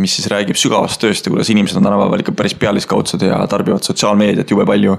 mis 0.00 0.16
siis 0.16 0.26
räägib 0.30 0.58
sügavast 0.58 1.00
tööst 1.02 1.26
ja 1.26 1.32
kuidas 1.32 1.50
inimesed 1.52 1.78
on 1.78 1.86
tänapäeval 1.86 2.24
ikka 2.24 2.32
päris 2.34 2.56
pealiskaudsed 2.58 3.22
ja 3.22 3.44
tarbivad 3.50 3.84
sotsiaalmeediat 3.86 4.50
jube 4.50 4.66
palju 4.66 4.96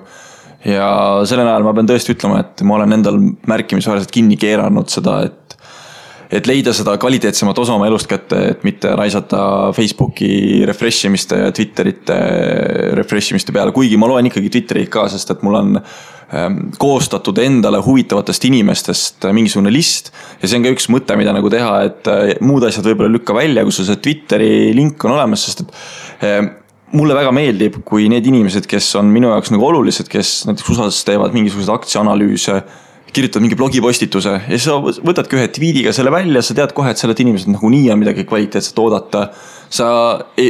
ja 0.65 0.89
sellel 1.27 1.49
ajal 1.49 1.65
ma 1.65 1.73
pean 1.77 1.89
tõesti 1.89 2.15
ütlema, 2.15 2.41
et 2.45 2.61
ma 2.65 2.77
olen 2.77 2.95
endal 2.97 3.19
märkimisväärselt 3.49 4.13
kinni 4.13 4.37
keeranud 4.39 4.89
seda, 4.89 5.19
et 5.27 5.54
et 6.31 6.47
leida 6.49 6.73
seda 6.75 6.95
kvaliteetsemat 7.01 7.59
osa 7.61 7.75
oma 7.75 7.87
elust 7.89 8.09
kätte, 8.09 8.39
et 8.53 8.65
mitte 8.67 8.91
raisata 8.97 9.71
Facebooki 9.75 10.63
refresh 10.67 11.09
imiste 11.09 11.39
ja 11.43 11.53
Twitterite 11.55 12.17
refresh 12.97 13.35
imiste 13.35 13.55
peale, 13.55 13.73
kuigi 13.75 13.99
ma 14.01 14.09
loen 14.09 14.29
ikkagi 14.29 14.51
Twitterit 14.53 14.91
ka, 14.93 15.07
sest 15.11 15.35
et 15.35 15.45
mul 15.45 15.59
on 15.59 15.71
ähm, 15.77 16.59
koostatud 16.81 17.39
endale 17.43 17.81
huvitavatest 17.85 18.49
inimestest 18.49 19.29
mingisugune 19.35 19.73
list. 19.73 20.11
ja 20.41 20.49
see 20.49 20.59
on 20.59 20.67
ka 20.67 20.75
üks 20.75 20.89
mõte, 20.93 21.17
mida 21.19 21.35
nagu 21.35 21.51
teha, 21.53 21.73
et 21.89 22.11
äh, 22.11 22.35
muud 22.45 22.65
asjad 22.67 22.87
võib-olla 22.89 23.13
lükka 23.17 23.37
välja, 23.37 23.65
kui 23.65 23.75
sul 23.75 23.89
see 23.89 24.01
Twitteri 24.01 24.53
link 24.77 25.03
on 25.05 25.17
olemas, 25.17 25.47
sest 25.47 25.65
et 25.65 25.75
ähm, 26.29 26.53
mulle 26.95 27.15
väga 27.17 27.31
meeldib, 27.35 27.79
kui 27.87 28.07
need 28.11 28.25
inimesed, 28.29 28.67
kes 28.69 28.87
on 28.99 29.09
minu 29.13 29.31
jaoks 29.33 29.51
nagu 29.53 29.67
olulised, 29.67 30.09
kes 30.11 30.43
näiteks 30.49 30.73
USA-s 30.73 31.05
teevad 31.07 31.35
mingisuguseid 31.35 31.73
aktsiaanalüüse 31.75 32.59
kirjutad 33.15 33.43
mingi 33.43 33.57
blogipostituse 33.59 34.33
ja 34.49 34.59
sa 34.61 34.77
võtadki 34.83 35.37
ühe 35.37 35.47
tweet'iga 35.55 35.93
selle 35.95 36.11
välja, 36.13 36.43
sa 36.43 36.55
tead 36.57 36.73
kohe, 36.75 36.91
et 36.91 37.01
sellelt 37.01 37.21
inimeselt 37.23 37.53
nagunii 37.53 37.87
on 37.93 38.01
midagi 38.01 38.25
kvaliteetset 38.27 38.79
oodata. 38.83 39.29
sa, 39.69 39.87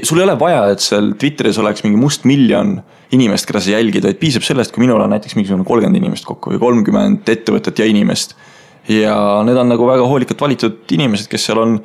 sul 0.04 0.22
ei 0.22 0.26
ole 0.26 0.38
vaja, 0.40 0.66
et 0.74 0.84
seal 0.84 1.14
Twitteris 1.20 1.60
oleks 1.62 1.86
mingi 1.86 2.00
must 2.00 2.26
miljon 2.26 2.78
inimest, 3.16 3.48
keda 3.48 3.62
sa 3.62 3.76
jälgid, 3.76 4.06
vaid 4.06 4.20
piisab 4.22 4.46
sellest, 4.46 4.74
kui 4.74 4.84
minul 4.84 5.02
on 5.02 5.14
näiteks 5.14 5.38
mingisugune 5.38 5.68
kolmkümmend 5.68 6.02
inimest 6.02 6.26
kokku 6.28 6.56
või 6.56 6.62
kolmkümmend 6.62 7.30
ettevõtet 7.30 7.80
ja 7.80 7.90
inimest. 7.90 8.36
ja 8.90 9.16
need 9.46 9.58
on 9.58 9.70
nagu 9.72 9.88
väga 9.88 10.06
hoolikalt 10.06 10.42
valitud 10.42 10.94
inimesed, 10.94 11.30
kes 11.30 11.48
seal 11.48 11.62
on 11.62 11.80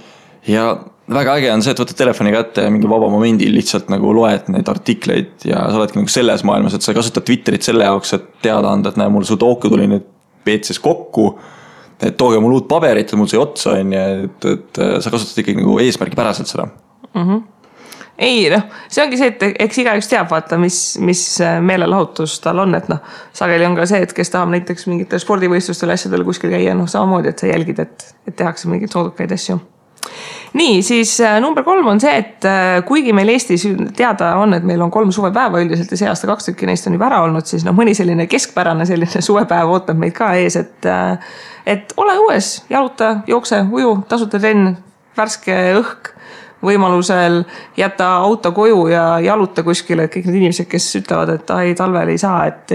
ja 0.49 0.75
väga 1.11 1.35
äge 1.41 1.51
on 1.53 1.63
see, 1.65 1.73
et 1.75 1.81
võtad 1.81 1.99
telefoni 1.99 2.33
kätte 2.35 2.65
ja 2.67 2.71
mingi 2.73 2.89
vaba 2.91 3.09
momendil 3.11 3.53
lihtsalt 3.57 3.89
nagu 3.93 4.13
loed 4.15 4.51
neid 4.53 4.69
artikleid 4.71 5.47
ja 5.49 5.65
sa 5.69 5.81
oledki 5.81 6.01
nagu 6.01 6.13
selles 6.13 6.45
maailmas, 6.47 6.77
et 6.77 6.87
sa 6.87 6.95
kasutad 6.97 7.27
Twitterit 7.27 7.67
selle 7.67 7.89
jaoks, 7.89 8.15
et 8.17 8.29
teada 8.45 8.73
anda, 8.73 8.93
et 8.93 9.01
näe, 9.01 9.11
mul 9.13 9.27
sudoku 9.29 9.73
tuli 9.73 9.89
nüüd 9.91 10.07
WC-s 10.47 10.83
kokku. 10.83 11.31
et 12.01 12.17
tooge 12.17 12.41
mulle 12.41 12.57
uut 12.57 12.69
paberit, 12.69 13.13
mul 13.13 13.29
sai 13.29 13.41
otsa, 13.43 13.77
on 13.77 13.93
ju, 13.93 14.05
et, 14.25 14.45
et 14.55 14.79
sa 15.05 15.13
kasutad 15.13 15.43
ikkagi 15.43 15.61
nagu 15.61 15.79
eesmärgipäraselt 15.85 16.49
seda 16.49 16.67
mm. 16.67 17.25
-hmm 17.25 17.49
ei 18.21 18.51
noh, 18.53 18.67
see 18.93 19.01
ongi 19.05 19.17
see, 19.17 19.31
et 19.33 19.61
eks 19.65 19.79
igaüks 19.81 20.09
teab, 20.11 20.29
vaata, 20.29 20.59
mis, 20.61 20.99
mis 21.01 21.23
meelelahutus 21.65 22.37
tal 22.45 22.61
on, 22.61 22.75
et 22.77 22.89
noh. 22.93 23.01
sageli 23.33 23.65
on 23.65 23.77
ka 23.79 23.87
see, 23.89 24.03
et 24.05 24.13
kes 24.13 24.33
tahab 24.35 24.53
näiteks 24.53 24.85
mingitel 24.91 25.23
spordivõistlustel 25.23 25.95
asjadel 25.95 26.27
kuskil 26.29 26.53
käia, 26.53 26.75
noh 26.77 26.89
samamoodi, 26.91 27.33
et 27.33 27.41
sa 27.41 27.49
jälgid, 27.49 27.81
et, 27.81 28.11
et 28.29 28.37
tehakse 28.37 28.69
mingeid 28.69 28.93
soodukaid 28.93 29.33
asju 29.33 29.57
nii, 30.59 30.81
siis 30.83 31.15
äh, 31.25 31.39
number 31.43 31.65
kolm 31.67 31.87
on 31.93 32.01
see, 32.03 32.13
et 32.23 32.47
äh, 32.49 32.81
kuigi 32.87 33.13
meil 33.17 33.31
Eestis 33.35 33.67
teada 33.97 34.33
on, 34.41 34.55
et 34.57 34.67
meil 34.67 34.83
on 34.83 34.91
kolm 34.91 35.13
suvepäeva 35.15 35.63
üldiselt 35.63 35.93
ja 35.95 36.01
see 36.01 36.11
aasta 36.11 36.31
kaks 36.31 36.51
tükki 36.51 36.69
neist 36.69 36.89
on 36.91 36.97
juba 36.97 37.09
ära 37.11 37.23
olnud, 37.27 37.47
siis 37.47 37.67
noh, 37.67 37.77
mõni 37.77 37.95
selline 37.97 38.27
keskpärane 38.31 38.87
selline 38.89 39.23
suvepäev 39.29 39.71
ootab 39.77 40.01
meid 40.01 40.17
ka 40.17 40.35
ees, 40.41 40.59
et. 40.61 40.79
Äh, 40.89 41.39
et 41.71 41.93
ole 42.01 42.15
õues, 42.19 42.47
jaluta, 42.73 43.19
jookse, 43.29 43.59
uju, 43.71 43.91
tasuta 44.09 44.39
trenn, 44.41 44.79
värske 45.15 45.57
õhk 45.77 46.09
võimalusel 46.65 47.41
jäta 47.79 48.09
auto 48.21 48.53
koju 48.57 48.87
ja 48.93 49.05
jaluta 49.25 49.65
kuskile, 49.67 50.07
et 50.07 50.15
kõik 50.15 50.29
need 50.29 50.41
inimesed, 50.43 50.69
kes 50.71 50.89
ütlevad, 51.01 51.33
et 51.39 51.53
ai, 51.55 51.73
talvel 51.79 52.13
ei 52.13 52.21
saa, 52.21 52.43
et 52.51 52.75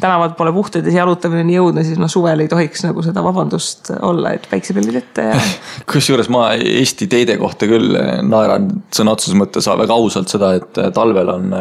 tänavad 0.00 0.36
pole 0.38 0.52
puhtad 0.56 0.86
ja 0.86 0.92
see 0.92 1.00
jalutamine 1.00 1.44
on 1.44 1.50
nii 1.50 1.60
õudne, 1.62 1.84
siis 1.86 2.00
noh, 2.00 2.10
suvel 2.12 2.44
ei 2.44 2.50
tohiks 2.50 2.86
nagu 2.86 3.04
seda 3.04 3.24
vabandust 3.24 3.92
olla, 4.00 4.32
et 4.36 4.48
päiksepillid 4.50 5.02
ette 5.02 5.28
ja. 5.32 5.36
kusjuures 5.92 6.30
ma 6.32 6.50
Eesti 6.58 7.08
teede 7.10 7.36
kohta 7.40 7.68
küll 7.70 7.94
naeran 8.28 8.70
sõna 8.94 9.16
otseses 9.16 9.36
mõttes 9.38 9.68
väga 9.68 9.94
ausalt 9.94 10.32
seda, 10.32 10.54
et 10.58 10.82
talvel 10.96 11.32
on 11.34 11.54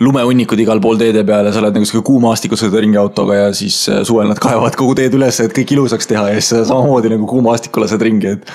lumehunnikud 0.00 0.60
igal 0.60 0.80
pool 0.84 0.98
teede 1.00 1.22
peal 1.26 1.48
ja 1.48 1.52
sa 1.54 1.62
oled 1.62 1.78
nagu 1.78 1.88
sihuke 1.88 2.04
kuumaastikus 2.06 2.60
sõidad 2.62 2.82
ringi 2.84 2.98
autoga 3.00 3.38
ja 3.38 3.52
siis 3.56 3.78
suvel 4.04 4.28
nad 4.28 4.40
kaevavad 4.42 4.76
kogu 4.76 4.96
teed 4.98 5.14
üles, 5.16 5.38
et 5.40 5.54
kõik 5.56 5.72
ilusaks 5.72 6.10
teha 6.10 6.28
ja 6.34 6.40
siis 6.40 6.68
samamoodi 6.68 7.14
nagu 7.14 7.28
kuumaastikul 7.30 7.86
lased 7.86 8.04
ringi, 8.04 8.34
et 8.36 8.52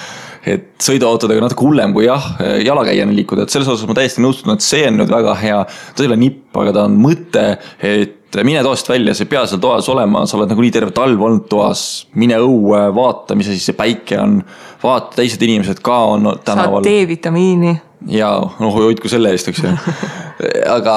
et 0.47 0.71
sõiduautodega 0.81 1.43
natuke 1.43 1.65
hullem 1.67 1.93
kui 1.93 2.07
jah, 2.07 2.31
jalakäijana 2.65 3.13
liikuda, 3.15 3.45
et 3.45 3.53
selles 3.53 3.69
osas 3.69 3.89
ma 3.89 3.97
täiesti 3.97 4.23
nõustun, 4.23 4.55
et 4.55 4.65
see 4.65 4.87
on 4.89 4.97
nüüd 5.01 5.11
väga 5.11 5.35
hea. 5.41 5.59
ta 5.67 6.03
ei 6.03 6.09
ole 6.09 6.17
nipp, 6.21 6.49
aga 6.57 6.73
ta 6.75 6.87
on 6.89 6.97
mõte, 7.01 7.45
et 7.85 8.39
mine 8.47 8.63
toast 8.65 8.89
välja, 8.89 9.13
sa 9.13 9.25
ei 9.25 9.29
pea 9.31 9.43
seal 9.49 9.61
toas 9.61 9.89
olema, 9.91 10.23
sa 10.25 10.37
oled 10.37 10.51
nagunii 10.51 10.73
terve 10.73 10.93
talv 10.95 11.21
olnud 11.21 11.45
toas. 11.51 12.07
mine 12.15 12.39
õue, 12.41 12.81
vaata, 12.95 13.37
mis 13.37 13.51
asi 13.51 13.61
see 13.61 13.77
päike 13.77 14.17
on, 14.21 14.39
vaata, 14.83 15.19
teised 15.19 15.41
inimesed 15.45 15.83
ka 15.85 15.99
on 16.15 16.33
tänaval. 16.45 16.81
saad 16.81 16.89
D-vitamiini. 16.89 17.75
ja 18.09 18.33
noh, 18.41 18.73
hoidku 18.73 19.11
selle 19.11 19.35
eest, 19.35 19.51
eks 19.51 19.63
ju. 19.65 19.75
aga 20.77 20.95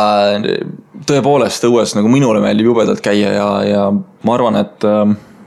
tõepoolest 1.04 1.68
õues 1.68 1.92
nagu 1.98 2.08
minule 2.08 2.40
meeldib 2.40 2.70
jubedalt 2.70 3.04
käia 3.04 3.34
ja, 3.34 3.48
ja 3.68 3.86
ma 3.92 4.36
arvan, 4.38 4.56
et 4.62 4.88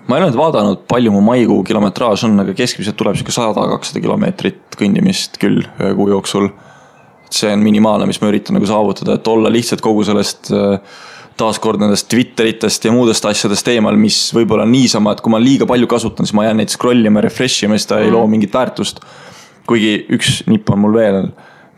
ma 0.07 0.15
ei 0.15 0.21
ole 0.21 0.31
nüüd 0.31 0.39
vaadanud, 0.39 0.85
palju 0.89 1.11
mu 1.11 1.21
maikuu 1.25 1.59
kilometraaž 1.67 2.23
on, 2.27 2.39
aga 2.43 2.55
keskmiselt 2.57 2.97
tuleb 2.99 3.17
sihuke 3.19 3.35
sada, 3.35 3.65
kakssada 3.73 4.03
kilomeetrit 4.03 4.77
kõndimist 4.79 5.39
küll 5.41 5.65
ühe 5.65 5.93
kuu 5.97 6.09
jooksul. 6.13 6.49
see 7.27 7.49
on 7.51 7.59
minimaalne, 7.59 8.05
mis 8.07 8.21
ma 8.21 8.29
üritan 8.29 8.55
nagu 8.55 8.67
saavutada, 8.69 9.17
et 9.17 9.27
olla 9.27 9.49
lihtsalt 9.51 9.81
kogu 9.83 10.05
sellest 10.07 10.47
äh, 10.55 10.77
taaskord 11.37 11.81
nendest 11.81 12.07
Twitteritest 12.07 12.87
ja 12.87 12.93
muudest 12.95 13.25
asjadest 13.27 13.67
eemal, 13.67 13.97
mis 13.99 14.15
võib-olla 14.33 14.63
on 14.63 14.71
niisama, 14.71 15.11
et 15.13 15.21
kui 15.23 15.33
ma 15.33 15.41
liiga 15.41 15.67
palju 15.69 15.89
kasutan, 15.91 16.25
siis 16.25 16.35
ma 16.37 16.47
jään 16.47 16.61
neid 16.61 16.71
scroll 16.71 17.09
ima, 17.09 17.21
refresh 17.23 17.67
ima, 17.67 17.75
siis 17.75 17.89
ta 17.89 17.99
ei 18.01 18.13
loo 18.13 18.23
mm. 18.23 18.37
mingit 18.37 18.55
väärtust. 18.55 19.03
kuigi 19.67 20.05
üks 20.15 20.45
nipp 20.47 20.69
on 20.71 20.79
mul 20.79 20.95
veel, 20.95 21.25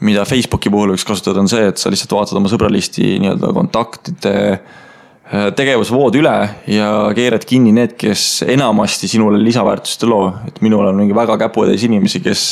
mida 0.05 0.21
Facebooki 0.29 0.69
puhul 0.69 0.93
võiks 0.93 1.07
kasutada, 1.07 1.41
on 1.41 1.49
see, 1.49 1.65
et 1.71 1.81
sa 1.81 1.89
lihtsalt 1.89 2.13
vaatad 2.13 2.37
oma 2.37 2.51
sõbralisti 2.51 3.15
nii-öelda 3.23 3.49
kontaktide 3.57 4.35
tegevusvood 5.29 6.15
üle 6.17 6.35
ja 6.67 6.89
keerad 7.15 7.43
kinni 7.45 7.73
need, 7.75 7.93
kes 8.01 8.43
enamasti 8.49 9.07
sinule 9.11 9.37
lisaväärtust 9.43 10.03
ei 10.03 10.09
loo. 10.09 10.31
et 10.47 10.61
minul 10.65 10.87
on 10.89 10.97
mingi 10.97 11.15
väga 11.15 11.37
käputäis 11.37 11.83
inimesi, 11.85 12.19
kes 12.25 12.45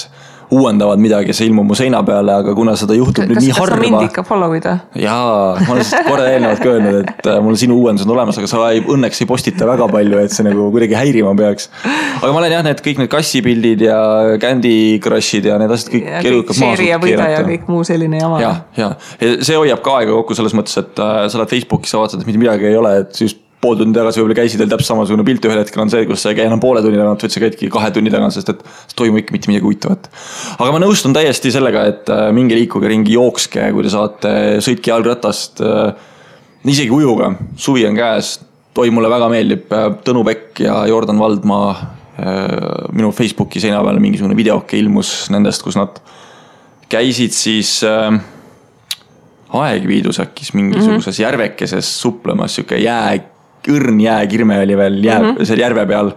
uuendavad 0.53 1.01
midagi, 1.01 1.33
see 1.35 1.49
ilmub 1.49 1.67
mu 1.67 1.75
seina 1.75 1.99
peale, 2.07 2.31
aga 2.41 2.53
kuna 2.55 2.75
seda 2.79 2.95
juhtub 2.95 3.25
kas, 3.25 3.29
nüüd 3.29 3.43
nii 3.43 3.55
harva. 3.57 3.75
kas 3.75 3.83
sa 3.83 3.83
mind 3.83 4.05
ikka 4.07 4.23
follow'id 4.27 4.67
või? 4.67 5.01
jaa, 5.03 5.55
ma 5.59 5.73
olen 5.73 5.81
lihtsalt 5.81 6.07
korra 6.07 6.27
eelnevalt 6.31 6.61
ka 6.63 6.69
öelnud, 6.71 6.99
et 7.01 7.29
äh, 7.33 7.39
mul 7.43 7.57
sinu 7.59 7.79
uuendused 7.81 8.07
on 8.07 8.15
olemas, 8.15 8.39
aga 8.39 8.49
sa 8.51 8.61
ei, 8.71 8.83
õnneks 8.95 9.23
ei 9.23 9.29
postita 9.29 9.67
väga 9.67 9.89
palju, 9.91 10.21
et 10.23 10.35
see 10.35 10.45
nagu 10.47 10.69
kuidagi 10.73 10.95
häirima 10.95 11.33
peaks. 11.39 11.67
aga 11.83 12.29
ma 12.31 12.41
olen 12.41 12.55
jah, 12.55 12.63
need 12.67 12.83
kõik 12.85 13.01
need 13.03 13.11
kassipildid 13.11 13.83
ja 13.87 13.97
Candy 14.43 14.75
Crushid 15.03 15.49
ja 15.51 15.57
need 15.59 15.73
asjad 15.75 15.91
kõik 15.95 16.07
elukad 16.31 16.61
maha 16.63 16.77
suutnud 16.79 17.09
keerata. 17.09 17.33
ja 17.33 17.41
kõik 17.49 17.67
muu 17.73 17.83
selline 17.87 18.21
jama. 18.21 18.39
jah, 18.43 18.61
ja 18.77 18.93
see 19.41 19.59
hoiab 19.59 19.83
ka 19.83 19.99
aega 19.99 20.15
kokku 20.15 20.37
selles 20.37 20.55
mõttes, 20.55 20.79
et 20.79 21.03
äh, 21.03 21.25
sa 21.27 21.41
oled 21.41 21.51
Facebookis, 21.51 21.91
sa 21.91 21.99
vaatad, 22.03 22.23
et 22.23 22.31
mitte 22.31 22.45
midagi 22.45 22.71
ei 22.71 22.79
ole, 22.79 22.95
et 23.03 23.21
just 23.25 23.43
pool 23.61 23.77
tundi 23.79 23.97
tagasi 23.97 24.21
võib-olla 24.21 24.37
käisid 24.37 24.61
veel 24.61 24.69
täpselt 24.69 24.91
samasugune 24.91 25.23
pilt, 25.25 25.45
ühel 25.49 25.61
hetkel 25.63 25.81
on 25.81 25.89
see, 25.89 26.05
kus 26.09 26.21
sa 26.23 26.31
ei 26.31 26.37
käi 26.37 26.45
enam 26.45 26.61
poole 26.61 26.81
tunni 26.85 26.99
tagant, 26.99 27.23
vaid 27.25 27.33
sa 27.33 27.41
käidki 27.41 27.69
kahe 27.73 27.89
tunni 27.93 28.11
tagant, 28.13 28.35
sest 28.35 28.51
et 28.53 28.59
ei 28.61 28.97
toimu 28.99 29.21
ikka 29.23 29.33
mitte 29.33 29.49
midagi 29.49 29.65
huvitavat. 29.65 30.09
aga 30.57 30.73
ma 30.75 30.81
nõustun 30.83 31.15
täiesti 31.15 31.51
sellega, 31.55 31.87
et 31.89 32.11
äh, 32.13 32.27
minge 32.37 32.57
liikuge 32.57 32.91
ringi, 32.91 33.15
jookske, 33.17 33.71
kui 33.73 33.85
te 33.85 33.93
saate, 33.93 34.33
sõitke 34.65 34.93
jalgratast. 34.93 35.63
Äh, 35.65 35.89
isegi 36.67 36.93
ujuga, 36.93 37.31
suvi 37.57 37.85
on 37.87 37.97
käes, 37.97 38.35
oi, 38.77 38.91
mulle 38.93 39.09
väga 39.09 39.29
meeldib 39.31 39.73
äh, 39.73 39.87
Tõnu 40.05 40.21
Pekk 40.27 40.61
ja 40.67 40.81
Jordan 40.89 41.21
Valdmaa. 41.21 41.93
minu 42.97 43.11
Facebooki 43.13 43.59
seina 43.61 43.77
peal 43.85 43.99
mingisugune 44.01 44.33
videoke 44.33 44.73
ilmus 44.73 45.27
nendest, 45.29 45.61
kus 45.61 45.75
nad 45.77 45.99
käisid 46.89 47.35
siis 47.37 47.75
Aegviidus 49.53 50.17
äkki 50.23 50.47
mingisuguses 50.57 51.11
mm 51.11 51.11
-hmm. 51.11 51.21
järvekeses 51.21 51.91
suplemas, 52.01 52.55
sihuke 52.55 52.79
jää 52.81 53.19
õrn 53.73 54.01
jääkirme 54.01 54.59
oli 54.63 54.77
veel 54.77 54.99
jää 55.03 55.19
mm, 55.19 55.31
-hmm. 55.31 55.49
seal 55.49 55.63
järve 55.63 55.85
peal. 55.85 56.11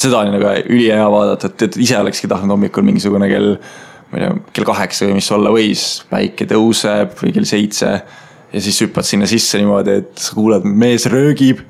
seda 0.00 0.22
oli 0.22 0.32
nagu 0.32 0.52
ülihea 0.68 1.10
vaadata, 1.10 1.50
et, 1.50 1.62
et 1.62 1.76
ise 1.76 1.98
olekski 1.98 2.28
tahtnud 2.28 2.54
hommikul 2.54 2.86
mingisugune 2.86 3.28
kell, 3.28 3.56
ma 4.10 4.18
ei 4.18 4.24
tea, 4.24 4.36
kell 4.52 4.64
kaheksa 4.64 5.06
või 5.06 5.18
mis 5.18 5.30
olla 5.32 5.50
võis, 5.52 5.84
päike 6.10 6.46
tõuseb 6.48 7.18
või 7.22 7.34
kell 7.36 7.48
seitse 7.48 7.90
ja 8.52 8.60
siis 8.60 8.80
hüppad 8.82 9.06
sinna 9.06 9.26
sisse 9.30 9.58
niimoodi, 9.58 9.98
et 10.02 10.14
sa 10.18 10.34
kuuled, 10.34 10.64
mees 10.64 11.06
röögib. 11.10 11.60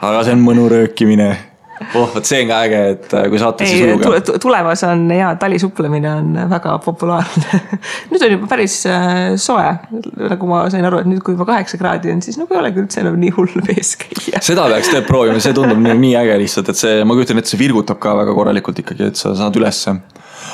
aga 0.00 0.22
see 0.24 0.36
on 0.36 0.44
mõnu 0.44 0.68
röökimine 0.70 1.32
oh, 1.98 2.08
vot 2.14 2.26
see 2.26 2.42
on 2.44 2.50
ka 2.50 2.60
äge, 2.66 2.80
et 2.94 3.14
äh, 3.16 3.26
kui 3.32 3.40
saate 3.42 3.68
siis 3.68 3.84
ujuga. 3.86 4.38
tulemas 4.42 4.84
on 4.88 5.04
ja 5.14 5.32
talisuplemine 5.40 6.12
on 6.20 6.38
väga 6.50 6.76
populaarne 6.84 7.60
nüüd 8.12 8.26
on 8.26 8.34
juba 8.36 8.50
päris 8.54 8.80
äh, 8.90 9.34
soe, 9.40 9.66
nagu 10.20 10.50
ma 10.50 10.64
sain 10.72 10.86
aru, 10.86 11.02
et 11.02 11.10
nüüd, 11.10 11.22
kui 11.24 11.36
juba 11.36 11.48
kaheksa 11.52 11.80
kraadi 11.80 12.12
on, 12.14 12.22
siis 12.24 12.38
nagu 12.40 12.54
ei 12.54 12.62
olegi 12.62 12.82
üldse 12.84 13.02
enam 13.04 13.18
nii 13.20 13.34
hull 13.36 13.62
vees 13.68 13.94
käia. 14.00 14.42
seda 14.44 14.68
peaks 14.70 14.90
tegelikult 14.90 15.10
proovima, 15.10 15.42
see 15.44 15.56
tundub 15.56 15.80
nii, 15.82 15.96
nii 16.06 16.18
äge 16.22 16.40
lihtsalt, 16.44 16.72
et 16.72 16.80
see, 16.80 17.00
ma 17.06 17.18
kujutan 17.18 17.42
ette, 17.42 17.54
see 17.54 17.60
virgutab 17.60 18.00
ka 18.02 18.16
väga 18.22 18.36
korralikult 18.36 18.84
ikkagi, 18.84 19.10
et 19.12 19.20
sa 19.20 19.34
saad 19.38 19.58
ülesse 19.60 19.98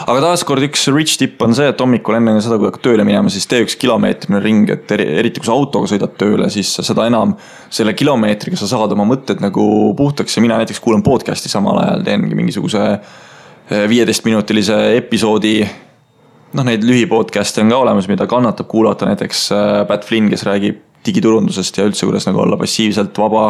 aga 0.09 0.21
taaskord 0.25 0.65
üks 0.65 0.87
rich 0.95 1.19
tipp 1.21 1.43
on 1.45 1.55
see, 1.57 1.69
et 1.71 1.81
hommikul 1.83 2.17
enne 2.17 2.37
seda, 2.43 2.59
kui 2.61 2.69
hakkad 2.69 2.85
tööle 2.85 3.05
minema, 3.07 3.33
siis 3.33 3.49
tee 3.51 3.65
üks 3.65 3.77
kilomeetrine 3.81 4.41
ring, 4.45 4.71
et 4.73 4.93
eriti 4.97 5.43
kui 5.43 5.49
sa 5.49 5.57
autoga 5.57 5.91
sõidad 5.91 6.15
tööle, 6.21 6.49
siis 6.53 6.73
seda 6.87 7.07
enam 7.11 7.35
selle 7.73 7.95
kilomeetriga 7.99 8.59
sa 8.61 8.69
saad 8.71 8.95
oma 8.97 9.07
mõtted 9.09 9.43
nagu 9.45 9.65
puhtaks. 9.99 10.37
Ja 10.37 10.45
mina 10.45 10.61
näiteks 10.61 10.83
kuulan 10.85 11.05
podcast'i 11.07 11.53
samal 11.53 11.81
ajal, 11.83 12.05
teengi 12.07 12.39
mingisuguse 12.39 12.85
eh, 12.91 13.87
viieteistminutilise 13.91 14.81
episoodi. 14.99 15.57
Noh, 16.51 16.67
neid 16.67 16.83
lühipodcast'e 16.83 17.63
on 17.63 17.71
ka 17.71 17.83
olemas, 17.85 18.09
mida 18.11 18.27
kannatab 18.31 18.71
kuulata, 18.71 19.09
näiteks 19.11 19.51
eh, 19.57 19.75
Pat 19.91 20.07
Flynn, 20.07 20.31
kes 20.33 20.47
räägib 20.49 20.87
digiturundusest 21.07 21.79
ja 21.81 21.87
üldse, 21.89 22.05
kuidas 22.05 22.27
nagu 22.29 22.43
olla 22.43 22.59
passiivselt 22.61 23.17
vaba 23.17 23.45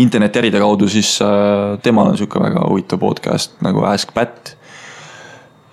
internetiäride 0.00 0.60
kaudu, 0.62 0.88
siis 0.88 1.16
eh, 1.24 1.78
temal 1.84 2.12
on 2.12 2.20
sihuke 2.20 2.40
väga 2.40 2.66
huvitav 2.68 3.02
podcast 3.02 3.58
nagu 3.64 3.84
Ask 3.88 4.14
Pat 4.16 4.54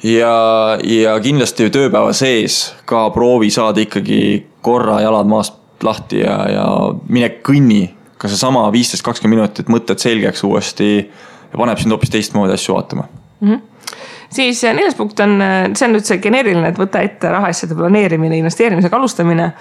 ja, 0.04 0.36
ja 0.84 1.16
kindlasti 1.24 1.70
tööpäeva 1.74 2.14
sees 2.18 2.74
ka 2.90 3.10
proovi 3.14 3.52
saada 3.54 3.84
ikkagi 3.84 4.22
korra 4.62 5.02
jalad 5.02 5.30
maast 5.30 5.58
lahti 5.84 6.22
ja, 6.22 6.38
ja 6.50 6.68
mine 7.10 7.32
kõnni. 7.46 7.90
ka 8.22 8.30
seesama 8.30 8.68
viisteist, 8.72 9.02
kakskümmend 9.02 9.40
minutit 9.40 9.70
mõtted 9.70 9.98
selgeks 9.98 10.44
uuesti 10.46 10.92
ja 11.00 11.58
paneb 11.58 11.80
sind 11.82 11.92
hoopis 11.92 12.14
teistmoodi 12.14 12.54
asju 12.54 12.76
vaatama 12.76 13.08
mm. 13.42 13.48
-hmm 13.50 13.71
siis 14.32 14.64
äh, 14.64 14.76
neljas 14.78 14.98
punkt 15.00 15.20
on, 15.24 15.38
see 15.76 15.88
on 15.88 15.96
nüüd 15.98 16.08
see 16.08 16.20
geneeriline, 16.24 16.74
et 16.74 16.82
võta 16.82 17.04
ette 17.06 17.32
rahaasjade 17.32 17.78
planeerimine, 17.78 18.42
investeerimisega 18.42 19.00
alustamine 19.00 19.52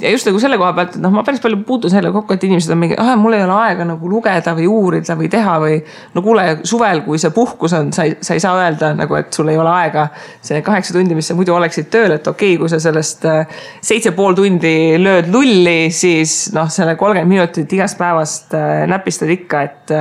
ja 0.00 0.10
just 0.10 0.26
nagu 0.26 0.40
selle 0.42 0.56
koha 0.58 0.72
pealt, 0.74 0.96
et 0.96 1.02
noh, 1.02 1.12
ma 1.14 1.22
päris 1.26 1.42
palju 1.42 1.60
puutun 1.66 1.92
selle 1.92 2.10
kokku, 2.14 2.34
et 2.34 2.44
inimesed 2.46 2.72
on 2.74 2.80
mingi, 2.80 2.96
ah 3.00 3.14
mul 3.20 3.36
ei 3.36 3.44
ole 3.44 3.54
aega 3.54 3.86
nagu 3.86 4.10
lugeda 4.10 4.54
või 4.56 4.66
uurida 4.70 5.16
või 5.18 5.28
teha 5.30 5.54
või. 5.62 5.78
no 6.14 6.22
kuule, 6.24 6.46
suvel, 6.66 7.04
kui 7.06 7.20
see 7.22 7.30
puhkus 7.34 7.76
on, 7.78 7.92
sa 7.94 8.06
ei, 8.08 8.16
sa 8.24 8.34
ei 8.34 8.42
saa 8.42 8.58
öelda 8.58 8.94
nagu, 8.98 9.14
et 9.18 9.32
sul 9.34 9.50
ei 9.52 9.58
ole 9.60 9.70
aega. 9.70 10.08
see 10.42 10.62
kaheksa 10.66 10.96
tundi, 10.96 11.14
mis 11.14 11.30
sa 11.30 11.38
muidu 11.38 11.54
oleksid 11.54 11.90
tööl, 11.94 12.16
et 12.16 12.26
okei 12.26 12.54
okay,, 12.54 12.60
kui 12.60 12.72
sa 12.72 12.80
sellest 12.82 13.26
äh, 13.30 13.60
seitse 13.82 14.14
pool 14.16 14.34
tundi 14.38 14.74
lööd 14.98 15.30
lulli, 15.32 15.90
siis 15.94 16.50
noh, 16.54 16.70
selle 16.70 16.96
kolmkümmend 16.98 17.30
minutit 17.30 17.72
igast 17.78 17.98
päevast 17.98 18.56
näpistad 18.90 19.30
ikka, 19.30 19.62
et 19.62 19.94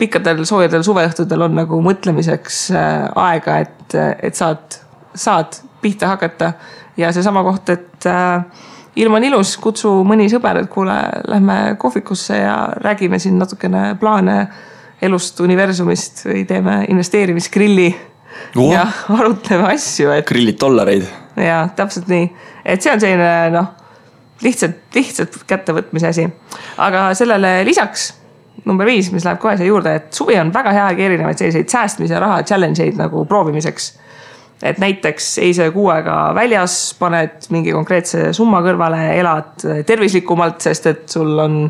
pikkadel 0.00 0.44
soojadel 0.48 0.84
suveõhtudel 0.86 1.46
on 1.46 1.58
nagu 1.60 1.80
mõtlemiseks 1.84 2.62
aega, 2.74 3.58
et, 3.66 3.96
et 4.24 4.38
saad, 4.38 4.80
saad 5.14 5.60
pihta 5.80 6.14
hakata. 6.14 6.52
ja 6.96 7.12
seesama 7.12 7.42
koht, 7.46 7.70
et 7.72 8.06
äh, 8.06 8.44
ilm 9.00 9.14
on 9.16 9.24
ilus, 9.24 9.54
kutsu 9.62 9.92
mõni 10.06 10.28
sõber, 10.32 10.62
et 10.62 10.70
kuule, 10.72 10.96
lähme 11.30 11.76
kohvikusse 11.80 12.36
ja 12.42 12.56
räägime 12.84 13.18
siin 13.22 13.38
natukene 13.38 13.94
plaane 14.00 14.36
elust, 15.02 15.40
universumist 15.40 16.24
või 16.26 16.44
teeme 16.48 16.82
investeerimisgrilli 16.92 17.88
ja 18.70 18.86
arutleme 19.18 19.70
asju, 19.74 20.10
et. 20.16 20.26
grillid 20.28 20.60
dollareid. 20.60 21.06
ja 21.40 21.66
täpselt 21.76 22.10
nii, 22.10 22.28
et 22.64 22.82
see 22.82 22.92
on 22.92 23.00
selline 23.00 23.32
noh, 23.54 23.70
lihtsalt, 24.44 24.82
lihtsalt 24.94 25.42
kättevõtmise 25.48 26.12
asi. 26.12 26.26
aga 26.78 27.10
sellele 27.16 27.60
lisaks 27.68 28.10
number 28.64 28.88
viis, 28.88 29.12
mis 29.12 29.24
läheb 29.24 29.40
kohe 29.42 29.56
siia 29.56 29.70
juurde, 29.70 29.94
et 30.00 30.12
suvi 30.14 30.38
on 30.40 30.52
väga 30.54 30.74
hea 30.76 30.86
aeg 30.90 31.02
erinevaid 31.06 31.40
selliseid 31.40 31.72
säästmise 31.72 32.20
raha 32.20 32.42
challenge 32.42 32.82
eid 32.84 33.00
nagu 33.00 33.24
proovimiseks 33.28 33.92
et 34.62 34.78
näiteks 34.78 35.38
ei 35.40 35.54
söö 35.56 35.70
kuu 35.72 35.88
aega 35.88 36.32
väljas, 36.36 36.74
paned 36.98 37.48
mingi 37.50 37.72
konkreetse 37.72 38.30
summa 38.36 38.60
kõrvale, 38.64 39.00
elad 39.16 39.64
tervislikumalt, 39.88 40.60
sest 40.60 40.90
et 40.90 41.06
sul 41.08 41.38
on 41.40 41.62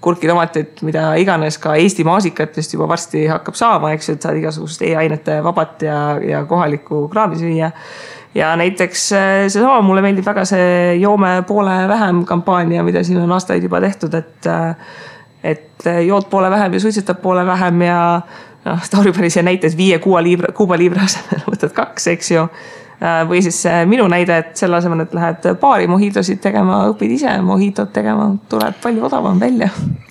kurki, 0.00 0.28
tomatid, 0.30 0.78
mida 0.86 1.10
iganes 1.18 1.58
ka 1.60 1.74
Eesti 1.78 2.06
maasikatest 2.06 2.76
juba 2.76 2.86
varsti 2.90 3.26
hakkab 3.28 3.58
saama, 3.58 3.92
eks 3.96 4.08
ju, 4.08 4.14
et 4.16 4.24
saad 4.24 4.38
igasugust 4.38 4.84
e-ainete 4.86 5.40
vabat 5.44 5.82
ja, 5.84 5.98
ja 6.22 6.44
kohalikku 6.48 7.06
kraami 7.12 7.40
süüa. 7.40 7.72
ja 8.34 8.54
näiteks 8.56 9.12
eh, 9.12 9.44
seesama, 9.48 9.80
mulle 9.82 10.02
meeldib 10.04 10.26
väga 10.26 10.44
see 10.46 10.96
joome 11.00 11.42
poole 11.48 11.76
vähem 11.88 12.24
kampaania, 12.24 12.84
mida 12.86 13.02
siin 13.02 13.20
on 13.20 13.32
aastaid 13.34 13.62
juba 13.66 13.80
tehtud, 13.82 14.14
et 14.14 14.46
eh, 14.46 14.94
et 15.42 15.88
jood 16.06 16.26
poole 16.30 16.50
vähem 16.50 16.74
ja 16.74 16.80
suitsetad 16.80 17.20
poole 17.22 17.46
vähem 17.46 17.82
ja 17.86 18.00
noh, 18.64 18.90
Tauri 18.90 19.12
pani 19.12 19.30
siia 19.30 19.44
näite, 19.46 19.70
et 19.70 19.78
viie-kuue 19.78 20.22
liibra, 20.24 20.52
kuuba 20.56 20.78
liibra 20.78 21.06
asemel 21.06 21.46
võtad 21.54 21.74
kaks, 21.76 22.10
eks 22.14 22.30
ju. 22.34 22.44
Äh, 22.98 23.20
või 23.30 23.38
siis 23.44 23.60
minu 23.86 24.08
näide, 24.10 24.40
et 24.42 24.56
selle 24.58 24.80
asemel, 24.80 25.04
et 25.04 25.12
lähed 25.14 25.44
baari 25.60 25.86
mojitosid 25.86 26.40
tegema, 26.42 26.80
õpid 26.90 27.12
ise 27.14 27.36
mojitot 27.46 27.92
tegema, 27.94 28.32
tuleb 28.50 28.80
palju 28.82 29.04
odavam 29.06 29.38
välja. 29.38 29.68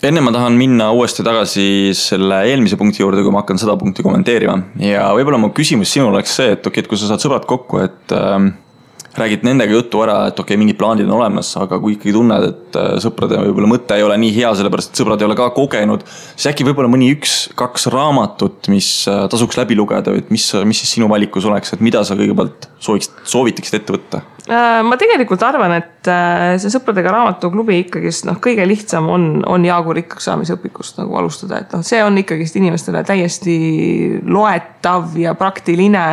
enne 0.07 0.23
ma 0.23 0.31
tahan 0.31 0.55
minna 0.55 0.87
uuesti 0.95 1.25
tagasi 1.27 1.67
selle 1.97 2.45
eelmise 2.47 2.79
punkti 2.79 3.03
juurde, 3.03 3.25
kui 3.25 3.35
ma 3.35 3.43
hakkan 3.43 3.59
seda 3.59 3.75
punkti 3.75 4.05
kommenteerima 4.05 4.55
ja 4.79 5.09
võib-olla 5.17 5.41
mu 5.41 5.51
küsimus 5.57 5.91
sinule 5.91 6.15
oleks 6.15 6.37
see, 6.39 6.53
et 6.55 6.61
okei 6.61 6.79
okay,, 6.79 6.85
et 6.85 6.87
kui 6.87 7.01
sa 7.01 7.11
saad 7.11 7.25
sõbrad 7.25 7.49
kokku, 7.49 7.83
et 7.83 8.15
äh, 8.15 8.39
räägid 9.17 9.43
nendega 9.47 9.73
juttu 9.73 10.01
ära, 10.05 10.17
et 10.29 10.37
okei 10.37 10.53
okay,, 10.53 10.61
mingid 10.61 10.77
plaanid 10.79 11.07
on 11.09 11.17
olemas, 11.17 11.49
aga 11.59 11.79
kui 11.81 11.95
ikkagi 11.95 12.13
tunned, 12.15 12.45
et 12.51 12.77
äh, 12.79 12.93
sõprade 13.03 13.39
võib-olla 13.41 13.71
mõte 13.71 13.97
ei 13.97 14.05
ole 14.05 14.17
nii 14.21 14.33
hea, 14.35 14.51
sellepärast 14.59 14.93
et 14.93 15.01
sõbrad 15.01 15.21
ei 15.21 15.27
ole 15.27 15.37
ka 15.39 15.49
kogenud. 15.55 16.05
siis 16.35 16.51
äkki 16.51 16.67
võib-olla 16.67 16.91
mõni 16.93 17.09
üks-kaks 17.15 17.89
raamatut, 17.93 18.69
mis 18.73 18.89
äh, 19.09 19.25
tasuks 19.31 19.59
läbi 19.59 19.77
lugeda 19.79 20.13
või 20.13 20.23
et 20.23 20.33
mis, 20.33 20.47
mis 20.69 20.83
siis 20.83 20.97
sinu 20.97 21.09
valikus 21.11 21.47
oleks, 21.49 21.73
et 21.73 21.83
mida 21.85 22.03
sa 22.07 22.17
kõigepealt 22.19 22.69
sooviksid, 22.83 23.21
soovitaksid 23.27 23.79
ette 23.81 23.95
võtta? 23.97 24.23
Äh, 24.47 24.79
ma 24.87 24.99
tegelikult 25.01 25.43
arvan, 25.43 25.75
et 25.81 26.11
see 26.61 26.71
sõpradega 26.71 27.11
raamatuklubi 27.11 27.81
ikkagist 27.81 28.27
noh, 28.29 28.37
kõige 28.43 28.63
lihtsam 28.69 29.09
on, 29.11 29.29
on 29.49 29.65
Jaagu 29.67 29.97
rikkaks 29.97 30.29
saamise 30.29 30.55
õpikust 30.55 31.01
nagu 31.01 31.17
alustada, 31.19 31.63
et 31.63 31.73
noh, 31.75 31.83
see 31.83 31.99
on 32.05 32.21
ikkagist 32.21 32.55
inimestele 32.61 33.01
täiesti 33.07 33.57
loetav 34.23 35.17
ja 35.19 35.33
praktiline 35.35 36.05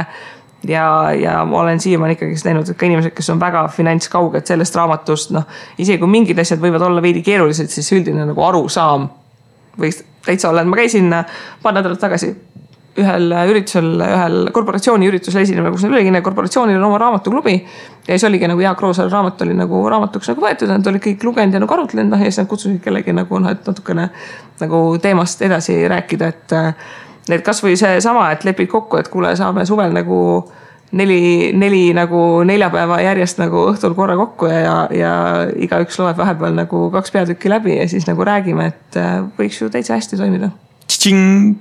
ja, 0.68 1.12
ja 1.16 1.36
ma 1.48 1.60
olen 1.60 1.80
siiamaani 1.80 2.16
ikkagi 2.18 2.38
näinud, 2.44 2.70
et 2.70 2.78
ka 2.78 2.86
inimesed, 2.86 3.14
kes 3.16 3.30
on 3.34 3.40
väga 3.40 3.66
finantskauged 3.74 4.46
sellest 4.46 4.76
raamatust, 4.78 5.34
noh. 5.36 5.46
isegi 5.78 6.00
kui 6.02 6.10
mingid 6.10 6.40
asjad 6.40 6.62
võivad 6.62 6.86
olla 6.86 7.02
veidi 7.04 7.22
keerulised, 7.26 7.70
siis 7.72 7.92
üldine 7.96 8.26
nagu 8.28 8.46
arusaam 8.46 9.08
võiks 9.80 10.02
täitsa 10.24 10.50
olla, 10.50 10.62
et 10.62 10.70
ma 10.70 10.78
käisin 10.78 11.10
paar 11.62 11.76
nädalat 11.76 12.00
tagasi 12.00 12.32
ühel 13.00 13.32
üritusel, 13.50 13.88
ühel 13.98 14.36
korporatsiooni 14.54 15.08
üritusel 15.10 15.42
esinemal, 15.42 15.72
kus 15.74 15.82
neil 15.82 15.96
oligi 15.98 16.22
korporatsioonil 16.22 16.78
on 16.78 16.88
oma 16.88 16.98
raamatuklubi. 17.02 17.54
ja 18.06 18.14
siis 18.14 18.24
oligi 18.28 18.48
nagu 18.48 18.60
Jaak 18.60 18.80
Roosaare 18.80 19.10
raamat 19.10 19.42
oli 19.42 19.54
nagu 19.58 19.80
raamatuks 19.90 20.30
nagu 20.30 20.44
võetud, 20.44 20.70
nad 20.70 20.86
olid 20.86 21.02
kõik 21.02 21.24
lugenud 21.26 21.54
ja 21.54 21.62
nagu 21.62 21.74
arutlenud, 21.74 22.12
noh 22.12 22.22
ja 22.22 22.30
siis 22.30 22.42
nad 22.42 22.50
kutsusid 22.50 22.78
kellegi 22.84 23.12
nagu 23.16 23.38
noh, 23.42 23.50
et 23.50 23.66
natukene 23.66 24.08
nagu 24.60 24.82
teemast 25.02 25.42
edasi 25.42 25.80
rääkida, 25.90 26.28
et 26.30 26.54
et 27.28 27.44
kasvõi 27.44 27.76
seesama, 27.80 28.30
et 28.34 28.44
lepid 28.44 28.68
kokku, 28.72 29.00
et 29.00 29.08
kuule, 29.08 29.32
saame 29.36 29.64
suvel 29.68 29.94
nagu 29.94 30.18
neli, 30.94 31.52
neli 31.52 31.84
nagu 31.96 32.18
neljapäeva 32.46 33.00
järjest 33.02 33.40
nagu 33.42 33.66
õhtul 33.72 33.94
korra 33.96 34.16
kokku 34.18 34.50
ja, 34.50 34.76
ja 34.94 35.14
igaüks 35.66 35.98
loeb 36.00 36.18
vahepeal 36.20 36.56
nagu 36.56 36.88
kaks 36.94 37.14
peatükki 37.14 37.52
läbi 37.52 37.78
ja 37.78 37.88
siis 37.90 38.06
nagu 38.10 38.26
räägime, 38.26 38.70
et 38.74 39.00
äh, 39.00 39.16
võiks 39.38 39.60
ju 39.62 39.70
täitsa 39.72 39.98
hästi 39.98 40.20
toimida. 40.20 40.50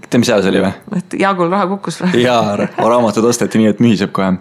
tead, 0.10 0.20
mis 0.22 0.30
hea 0.30 0.42
see 0.42 0.52
oli 0.54 0.66
või? 0.66 1.00
et 1.00 1.16
Jaagul 1.20 1.52
raha 1.52 1.70
kukkus 1.72 2.02
praegu. 2.02 2.26
jaa, 2.26 2.68
raamatud 2.78 3.26
osteti 3.30 3.62
nii, 3.62 3.72
et 3.74 3.84
mühiseb 3.84 4.14
kohe. 4.16 4.36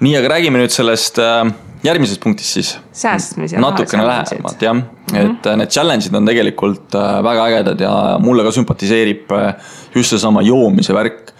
Nii, 0.00 0.16
aga 0.18 0.34
räägime 0.36 0.60
nüüd 0.60 0.74
sellest 0.74 1.20
äh, 1.22 1.44
järgmisest 1.86 2.20
punktist 2.22 2.58
siis. 2.58 2.74
säästmise. 2.92 3.60
natukene 3.62 4.06
lähemalt 4.06 4.62
jah, 4.62 4.82
et 5.12 5.12
mm 5.12 5.36
-hmm. 5.36 5.56
need 5.56 5.70
challenge'id 5.70 6.16
on 6.16 6.26
tegelikult 6.26 6.98
väga 7.22 7.46
ägedad 7.46 7.80
ja 7.80 8.18
mulle 8.20 8.44
ka 8.44 8.50
sümpatiseerib 8.52 9.32
just 9.94 10.10
seesama 10.10 10.42
joomise 10.42 10.94
värk 10.94 11.36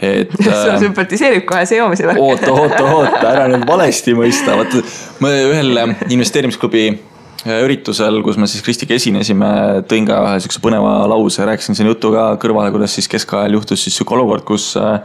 et 0.00 0.32
sulle 0.36 0.56
äh, 0.74 0.78
sümpatiseerib 0.80 1.44
kohe 1.48 1.64
see 1.68 1.80
joomise 1.80 2.06
värk. 2.08 2.20
oota, 2.20 2.52
oota, 2.52 2.84
oota, 2.84 3.22
ära 3.30 3.46
nüüd 3.52 3.66
valesti 3.68 4.14
mõista, 4.16 4.56
vaata 4.58 4.82
ma 5.24 5.32
ühel 5.32 5.80
investeerimisklubi 6.12 6.84
äh, 6.92 7.62
üritusel, 7.64 8.20
kus 8.26 8.40
me 8.40 8.48
siis 8.50 8.64
Kristiga 8.66 8.96
esinesime, 8.96 9.50
tõin 9.88 10.08
ka 10.08 10.20
ühe 10.26 10.42
siukse 10.44 10.60
põneva 10.64 10.98
lause, 11.12 11.44
rääkisin 11.48 11.78
siin 11.78 11.88
jutu 11.88 12.12
ka 12.14 12.28
kõrvale, 12.42 12.74
kuidas 12.74 12.96
siis 12.98 13.08
keskajal 13.12 13.56
juhtus 13.56 13.86
siis 13.86 13.96
sihuke 13.96 14.18
olukord, 14.18 14.44
kus 14.48 14.74
äh, 14.80 14.98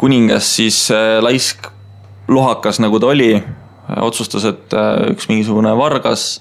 kuningas 0.00 0.48
siis 0.58 0.84
laisk 1.22 1.71
lohakas, 2.34 2.80
nagu 2.82 3.00
ta 3.00 3.12
oli, 3.12 3.36
otsustas, 4.02 4.44
et 4.48 4.74
üks 5.12 5.28
mingisugune 5.28 5.72
vargas, 5.78 6.40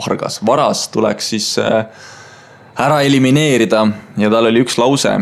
vargas, 0.00 0.40
varas 0.46 0.86
tuleks 0.92 1.30
siis 1.34 1.52
ära 1.58 3.02
elimineerida 3.04 3.86
ja 4.20 4.30
tal 4.32 4.50
oli 4.50 4.62
üks 4.64 4.78
lause 4.80 5.16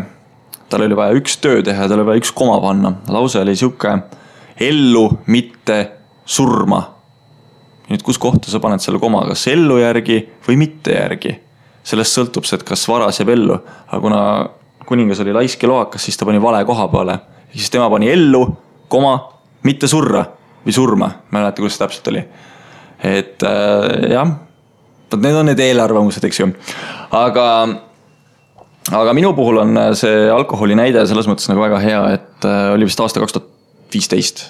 tal 0.70 0.86
oli 0.86 0.96
vaja 0.96 1.16
üks 1.18 1.36
töö 1.42 1.62
teha 1.66 1.84
ja 1.84 1.90
tal 1.90 2.00
oli 2.00 2.12
vaja 2.12 2.22
üks 2.22 2.32
koma 2.34 2.58
panna. 2.62 2.94
lause 3.10 3.40
oli 3.40 3.56
sihuke, 3.56 3.96
ellu, 4.60 5.06
mitte 5.26 5.78
surma. 6.24 6.80
nüüd, 7.90 8.04
kus 8.06 8.20
kohta 8.22 8.50
sa 8.52 8.60
paned 8.62 8.82
selle 8.82 9.00
koma, 9.02 9.24
kas 9.32 9.48
ellu 9.50 9.80
järgi 9.80 10.22
või 10.46 10.60
mitte 10.60 10.94
järgi? 10.94 11.34
sellest 11.90 12.14
sõltub 12.14 12.46
see, 12.46 12.60
et 12.60 12.66
kas 12.66 12.84
varas 12.88 13.18
jääb 13.18 13.32
ellu, 13.34 13.56
aga 13.88 14.00
kuna 14.04 14.22
kuningas 14.86 15.22
oli 15.24 15.34
laisk 15.34 15.62
ja 15.64 15.70
lohakas, 15.70 16.04
siis 16.06 16.18
ta 16.18 16.28
pani 16.28 16.42
vale 16.42 16.62
koha 16.68 16.86
peale. 16.92 17.18
siis 17.52 17.70
tema 17.70 17.90
pani 17.90 18.10
ellu, 18.12 18.44
koma, 18.88 19.16
mitte 19.66 19.88
surra 19.90 20.24
või 20.64 20.74
surma, 20.76 21.10
ma 21.30 21.38
ei 21.38 21.42
mäleta, 21.42 21.62
kuidas 21.62 21.76
see 21.76 21.84
täpselt 21.84 22.08
oli. 22.12 22.24
et 23.04 23.42
äh, 23.42 24.10
jah, 24.12 24.34
vot 25.10 25.22
need 25.24 25.36
on 25.36 25.48
need 25.50 25.62
eelarvamused, 25.64 26.24
eks 26.24 26.42
ju, 26.42 26.50
aga 27.16 27.46
aga 28.88 29.12
minu 29.16 29.32
puhul 29.36 29.60
on 29.62 29.76
äh, 29.78 29.90
see 29.98 30.28
alkoholi 30.32 30.76
näide 30.78 31.04
selles 31.08 31.28
mõttes 31.30 31.48
nagu 31.50 31.62
väga 31.62 31.80
hea, 31.82 32.00
et 32.16 32.48
äh, 32.48 32.72
oli 32.74 32.88
vist 32.88 33.00
aasta 33.02 33.22
kaks 33.22 33.36
tuhat 33.36 33.50
viisteist. 33.92 34.46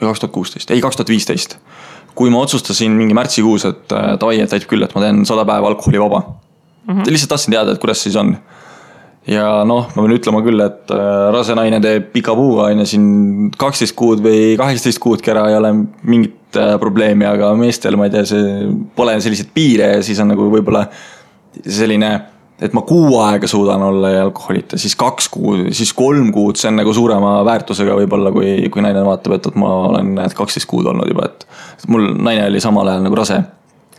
või 0.00 0.10
kaks 0.10 0.22
tuhat 0.22 0.34
kuusteist, 0.34 0.70
ei 0.70 0.82
kaks 0.84 1.00
tuhat 1.00 1.12
viisteist. 1.12 1.58
kui 2.14 2.30
ma 2.30 2.44
otsustasin 2.46 2.92
mingi 2.94 3.14
märtsikuus, 3.14 3.64
et 3.66 3.92
äh, 3.92 4.14
davai, 4.20 4.40
et 4.40 4.50
täitsa 4.50 4.70
küll, 4.70 4.86
et 4.86 4.94
ma 4.94 5.02
teen 5.02 5.24
sada 5.26 5.44
päeva 5.44 5.72
alkoholivaba 5.72 6.20
mm. 6.20 6.94
-hmm. 6.94 7.10
lihtsalt 7.10 7.34
tahtsin 7.34 7.56
teada, 7.56 7.72
et 7.72 7.82
kuidas 7.82 8.02
siis 8.02 8.16
on. 8.16 8.36
Ja 9.30 9.46
noh, 9.68 9.88
ma 9.94 10.02
pean 10.02 10.16
ütlema 10.16 10.42
küll, 10.44 10.60
et 10.64 10.92
rase 11.34 11.56
naine 11.56 11.80
teeb 11.84 12.10
pika 12.12 12.34
puuga 12.36 12.68
on 12.70 12.82
ju 12.82 12.90
siin 12.94 13.06
kaksteist 13.58 13.96
kuud 13.96 14.20
või 14.24 14.52
kaheksateist 14.60 15.00
kuudki 15.02 15.32
ära 15.32 15.46
ei 15.50 15.56
ole 15.58 15.72
mingit 16.02 16.58
probleemi, 16.80 17.26
aga 17.26 17.54
meestel 17.58 17.96
ma 17.98 18.06
ei 18.08 18.14
tea, 18.14 18.26
see 18.28 18.68
pole 18.96 19.16
selliseid 19.24 19.50
piire 19.56 19.96
ja 19.96 20.04
siis 20.06 20.20
on 20.22 20.30
nagu 20.34 20.46
võib-olla 20.52 20.84
selline 21.64 22.12
et 22.62 22.74
ma 22.76 22.84
kuu 22.86 23.16
aega 23.18 23.48
suudan 23.50 23.82
olla 23.82 24.10
alkoholita, 24.22 24.78
siis 24.78 24.94
kaks 24.98 25.28
kuud, 25.32 25.66
siis 25.74 25.92
kolm 25.96 26.30
kuud, 26.32 26.58
see 26.58 26.70
on 26.70 26.78
nagu 26.78 26.94
suurema 26.94 27.36
väärtusega 27.46 27.96
võib-olla, 27.98 28.30
kui, 28.34 28.54
kui 28.72 28.84
naine 28.84 29.02
vaatab, 29.06 29.36
et, 29.38 29.48
et 29.50 29.58
ma 29.58 29.72
olen 29.88 30.14
näed 30.20 30.36
kaksteist 30.38 30.68
kuud 30.70 30.86
olnud 30.90 31.10
juba, 31.10 31.28
et 31.30 31.88
mul 31.90 32.12
naine 32.14 32.46
oli 32.46 32.62
samal 32.62 32.92
ajal 32.92 33.06
nagu 33.08 33.18
rase. 33.18 33.40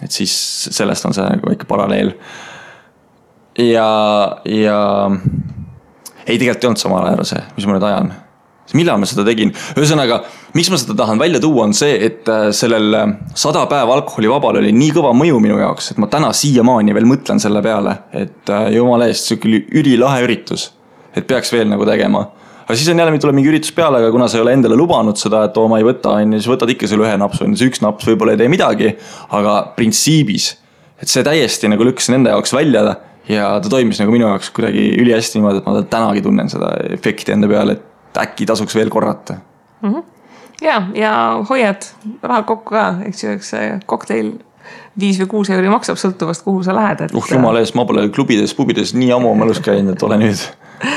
et 0.03 0.11
siis 0.11 0.33
sellest 0.75 1.05
on 1.07 1.15
see 1.15 1.25
nagu 1.27 1.49
väike 1.49 1.67
paralleel. 1.67 2.13
Ja, 3.57 3.89
ja 4.45 4.77
ei, 6.25 6.37
tegelikult 6.37 6.63
ei 6.63 6.69
olnud 6.69 6.81
samal 6.81 7.07
ajal 7.07 7.19
rase, 7.21 7.41
mis 7.55 7.67
ma 7.67 7.75
nüüd 7.75 7.87
ajan. 7.87 8.13
millal 8.75 8.97
ma 8.99 9.07
seda 9.07 9.23
tegin, 9.27 9.51
ühesõnaga, 9.77 10.23
miks 10.57 10.71
ma 10.73 10.79
seda 10.81 10.95
tahan 10.97 11.19
välja 11.21 11.39
tuua, 11.39 11.67
on 11.67 11.75
see, 11.77 11.93
et 12.07 12.27
äh, 12.31 12.47
sellel 12.55 12.97
äh, 12.97 13.11
sada 13.37 13.61
päeva 13.71 13.93
alkoholivabal 13.99 14.57
oli 14.59 14.73
nii 14.75 14.89
kõva 14.95 15.13
mõju 15.15 15.37
minu 15.43 15.59
jaoks, 15.61 15.91
et 15.93 16.01
ma 16.01 16.09
täna 16.11 16.31
siiamaani 16.35 16.95
veel 16.97 17.07
mõtlen 17.07 17.39
selle 17.39 17.61
peale, 17.63 17.93
et 18.11 18.51
äh, 18.51 18.71
jumala 18.75 19.07
eest, 19.11 19.29
sihuke 19.29 19.61
ülilahe 19.79 20.25
üritus. 20.25 20.71
et 21.15 21.27
peaks 21.27 21.53
veel 21.53 21.69
nagu 21.71 21.85
tegema 21.87 22.25
aga 22.65 22.75
siis 22.75 22.89
on 22.89 22.99
jälle, 22.99 23.19
tuleb 23.21 23.37
mingi 23.37 23.51
üritus 23.53 23.71
peale, 23.71 24.01
aga 24.01 24.11
kuna 24.11 24.27
sa 24.27 24.39
ei 24.39 24.43
ole 24.43 24.55
endale 24.57 24.75
lubanud 24.75 25.19
seda, 25.21 25.45
et 25.45 25.57
oo, 25.61 25.69
ma 25.69 25.77
ei 25.79 25.85
võta, 25.85 26.17
on 26.17 26.33
ju, 26.33 26.41
siis 26.41 26.49
võtad 26.49 26.71
ikka 26.73 26.89
selle 26.89 27.05
ühe 27.05 27.17
napsu, 27.21 27.45
on 27.45 27.53
ju, 27.53 27.61
see 27.61 27.69
üks 27.69 27.83
naps 27.85 28.07
võib-olla 28.09 28.33
ei 28.33 28.41
tee 28.41 28.49
midagi, 28.51 28.95
aga 29.37 29.59
printsiibis, 29.77 30.55
et 30.99 31.11
see 31.11 31.23
täiesti 31.23 31.69
nagu 31.69 31.85
lükkas 31.85 32.09
nende 32.11 32.33
jaoks 32.33 32.55
välja 32.57 32.87
ja 33.29 33.59
ta 33.61 33.69
toimis 33.69 33.99
nagu 34.01 34.13
minu 34.13 34.27
jaoks 34.27 34.49
kuidagi 34.55 34.87
ülihästi 35.01 35.39
niimoodi, 35.39 35.61
et 35.61 35.65
ma 35.69 35.81
tänagi 35.81 36.21
tunnen 36.25 36.49
seda 36.49 36.71
efekti 36.93 37.33
enda 37.35 37.49
peal, 37.51 37.75
et 37.75 38.19
äkki 38.21 38.45
tasuks 38.45 38.75
veel 38.75 38.89
korrata 38.89 39.37
mm. 39.81 39.93
-hmm. 39.93 40.03
ja, 40.61 40.81
ja 40.93 41.13
hoiad 41.49 41.87
raha 42.23 42.43
kokku 42.43 42.75
ka, 42.75 42.87
eks 43.05 43.23
ju, 43.23 43.37
eks 43.37 43.49
see 43.55 43.79
kokteil 43.85 44.33
viis 44.99 45.19
või 45.19 45.27
kuus 45.27 45.49
euri 45.49 45.69
maksab, 45.69 45.99
sõltuvast, 45.99 46.43
kuhu 46.43 46.63
sa 46.63 46.75
lähed, 46.75 47.01
et. 47.01 47.13
uh 47.13 47.31
jumala 47.31 47.59
eest, 47.59 47.75
ma 47.75 47.85
pole 47.85 48.09
klubides, 48.09 48.53
pubides 48.53 48.93
nii 48.93 49.11
ammu 49.11 49.31
oma 49.31 49.45
elus 49.45 49.59
käinud, 49.59 49.93
et 49.93 50.03
ole 50.03 50.17
nüüd 50.17 50.45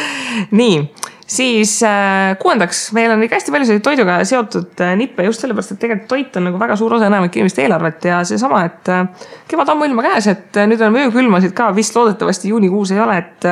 nii 0.61 0.81
siis 1.29 1.83
äh, 1.83 2.39
kuuendaks, 2.41 2.89
meil 2.97 3.13
on 3.13 3.23
ikka 3.23 3.37
hästi 3.37 3.53
palju 3.53 3.67
selliseid 3.69 3.85
toiduga 3.85 4.17
seotud 4.29 4.81
äh, 4.81 4.95
nippe 4.97 5.27
just 5.27 5.45
sellepärast, 5.45 5.75
et 5.75 5.81
tegelikult 5.83 6.09
toit 6.09 6.39
on 6.41 6.49
nagu 6.49 6.61
väga 6.61 6.77
suur 6.81 6.97
osa 6.97 7.11
enamike 7.11 7.41
inimeste 7.41 7.65
eelarvet 7.67 8.09
ja 8.09 8.23
seesama, 8.29 8.63
et 8.69 8.89
äh, 8.93 9.29
kevad 9.51 9.75
ammuilma 9.75 10.07
käes, 10.09 10.31
et 10.33 10.61
nüüd 10.71 10.83
on 10.87 10.97
öökülmasid 11.05 11.53
ka 11.57 11.69
vist 11.77 11.97
loodetavasti 11.97 12.53
juunikuus 12.55 12.95
ei 12.97 13.03
ole, 13.05 13.19
et 13.21 13.49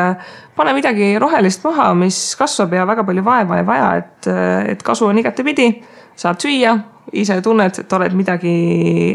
pane 0.56 0.72
midagi 0.76 1.12
rohelist 1.20 1.64
maha, 1.68 1.90
mis 2.00 2.20
kasvab 2.40 2.72
ja 2.78 2.88
väga 2.88 3.04
palju 3.04 3.24
vaeva 3.26 3.60
ei 3.60 3.68
vaja, 3.68 3.92
et, 4.00 4.30
et 4.72 4.82
kasu 4.86 5.10
on 5.10 5.20
igatepidi, 5.20 5.68
saad 6.16 6.40
süüa, 6.40 6.78
ise 7.12 7.36
tunned, 7.44 7.76
et 7.84 7.92
oled 7.92 8.16
midagi 8.16 8.56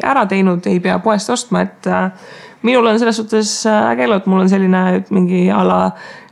ära 0.05 0.27
teinud, 0.29 0.69
ei 0.69 0.79
pea 0.83 0.99
poest 1.01 1.33
ostma, 1.33 1.65
et 1.65 1.89
minul 2.61 2.85
on 2.85 2.99
selles 2.99 3.17
suhtes 3.17 3.65
äh, 3.65 3.91
äge 3.91 4.05
elu, 4.05 4.19
et 4.19 4.27
mul 4.29 4.43
on 4.43 4.49
selline 4.49 5.03
mingi 5.09 5.47
a 5.51 5.63
la 5.65 5.79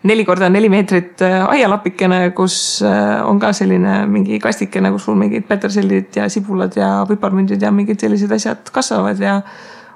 neli 0.09 0.25
korda 0.25 0.49
neli 0.49 0.69
meetrit 0.71 1.21
äh, 1.25 1.41
aialapikene, 1.55 2.21
kus 2.37 2.81
äh, 2.85 3.19
on 3.25 3.39
ka 3.41 3.51
selline 3.55 4.03
mingi 4.11 4.39
kastikene, 4.39 4.93
kus 4.95 5.09
mul 5.09 5.19
mingid 5.25 5.47
petersellid 5.49 6.21
ja 6.21 6.29
sibulad 6.29 6.77
ja 6.77 6.91
piparmündid 7.09 7.61
ja 7.61 7.73
mingid 7.75 7.99
sellised 7.99 8.31
asjad 8.31 8.71
kasvavad 8.71 9.19
ja 9.23 9.41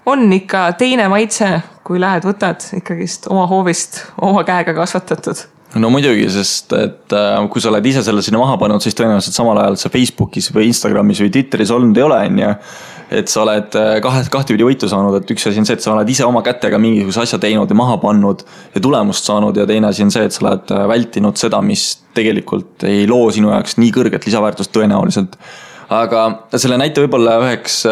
on 0.06 0.26
ikka 0.36 0.72
teine 0.80 1.08
maitse, 1.12 1.50
kui 1.88 2.02
lähed, 2.02 2.26
võtad 2.28 2.66
ikkagist 2.80 3.30
oma 3.32 3.46
hoovist 3.48 4.04
oma 4.22 4.44
käega 4.48 4.76
kasvatatud 4.76 5.53
no 5.82 5.90
muidugi, 5.94 6.26
sest 6.30 6.74
et 6.78 7.14
äh, 7.18 7.38
kui 7.52 7.64
sa 7.64 7.72
oled 7.72 7.86
ise 7.90 8.04
selle 8.06 8.24
sinna 8.26 8.42
maha 8.42 8.58
pannud, 8.62 8.84
siis 8.84 8.98
tõenäoliselt 8.98 9.38
samal 9.38 9.62
ajal 9.62 9.78
sa 9.82 9.92
Facebookis 9.94 10.52
või 10.54 10.68
Instagramis 10.70 11.24
või 11.24 11.32
Twitteris 11.34 11.74
olnud 11.74 11.98
ei 11.98 12.06
ole, 12.06 12.20
on 12.30 12.44
ju 12.44 12.52
et 13.14 13.30
sa 13.30 13.44
oled 13.44 13.76
äh, 13.78 13.98
kahe, 14.04 14.24
kahtepidi 14.32 14.66
võitu 14.66 14.90
saanud, 14.90 15.20
et 15.20 15.34
üks 15.34 15.46
asi 15.50 15.62
on 15.62 15.68
see, 15.68 15.78
et 15.78 15.86
sa 15.86 15.94
oled 15.94 16.10
ise 16.10 16.26
oma 16.26 16.42
kätega 16.46 16.80
mingisuguse 16.82 17.26
asja 17.26 17.40
teinud 17.42 17.70
ja 17.70 17.78
maha 17.78 18.00
pannud 18.02 18.46
ja 18.74 18.82
tulemust 18.84 19.30
saanud 19.30 19.58
ja 19.60 19.68
teine 19.70 19.90
asi 19.90 20.06
on 20.06 20.14
see, 20.14 20.26
et 20.28 20.36
sa 20.36 20.46
oled 20.48 20.74
äh, 20.74 20.88
vältinud 20.90 21.40
seda, 21.40 21.62
mis 21.66 21.86
tegelikult 22.18 22.86
ei 22.90 23.06
loo 23.10 23.30
sinu 23.34 23.54
jaoks 23.54 23.78
nii 23.82 23.94
kõrget 23.94 24.28
lisaväärtust 24.30 24.74
tõenäoliselt. 24.74 25.38
aga 25.94 26.26
selle 26.56 26.78
näite 26.82 27.04
võib-olla 27.04 27.40
üheks 27.44 27.84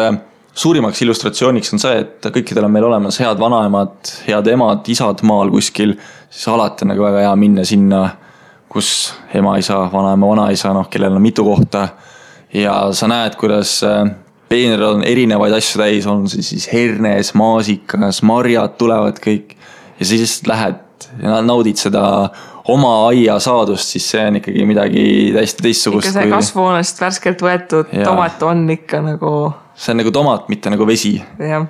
suurimaks 0.54 1.00
illustratsiooniks 1.04 1.72
on 1.74 1.80
see, 1.82 2.02
et 2.02 2.26
kõikidel 2.34 2.66
on 2.66 2.74
meil 2.74 2.86
olemas 2.86 3.18
head 3.22 3.40
vanaemad, 3.40 3.94
head 4.26 4.50
emad, 4.52 4.88
isad 4.92 5.22
maal 5.28 5.52
kuskil, 5.52 5.94
siis 6.32 6.48
alati 6.48 6.86
on 6.86 6.92
nagu 6.94 7.04
väga 7.04 7.26
hea 7.26 7.36
minna 7.36 7.64
sinna, 7.68 8.02
kus 8.72 9.12
ema-isa, 9.36 9.82
vanaema, 9.92 10.30
vanaisa, 10.32 10.72
noh, 10.72 10.88
kellel 10.90 11.18
on 11.18 11.22
mitu 11.22 11.44
kohta. 11.44 11.88
ja 12.54 12.92
sa 12.92 13.08
näed, 13.08 13.36
kuidas 13.40 13.80
peenral 14.48 14.98
on 14.98 15.04
erinevaid 15.08 15.54
asju 15.56 15.80
täis, 15.80 16.06
on 16.08 16.24
see 16.28 16.44
siis 16.44 16.68
hernes, 16.72 17.34
maasikas, 17.38 18.22
marjad 18.22 18.78
tulevad 18.80 19.20
kõik. 19.20 19.56
ja 19.98 20.06
sa 20.06 20.16
lihtsalt 20.16 20.48
lähed 20.48 20.80
ja 21.22 21.42
naudid 21.44 21.76
seda 21.76 22.04
oma 22.72 22.92
aia 23.10 23.36
saadust, 23.42 23.92
siis 23.92 24.08
see 24.14 24.24
on 24.24 24.40
ikkagi 24.40 24.66
midagi 24.66 25.04
täiesti 25.36 25.68
teistsugust. 25.68 26.08
ikka 26.08 26.18
see 26.18 26.28
kui... 26.28 26.36
kasvuhoonest 26.38 27.00
värskelt 27.04 27.44
võetud 27.44 27.92
ja. 27.92 28.08
tomat 28.08 28.42
on 28.48 28.64
ikka 28.72 29.04
nagu. 29.04 29.32
see 29.74 29.92
on 29.92 30.00
nagu 30.00 30.14
tomat, 30.14 30.48
mitte 30.52 30.72
nagu 30.72 30.88
vesi. 30.88 31.18
jah 31.38 31.68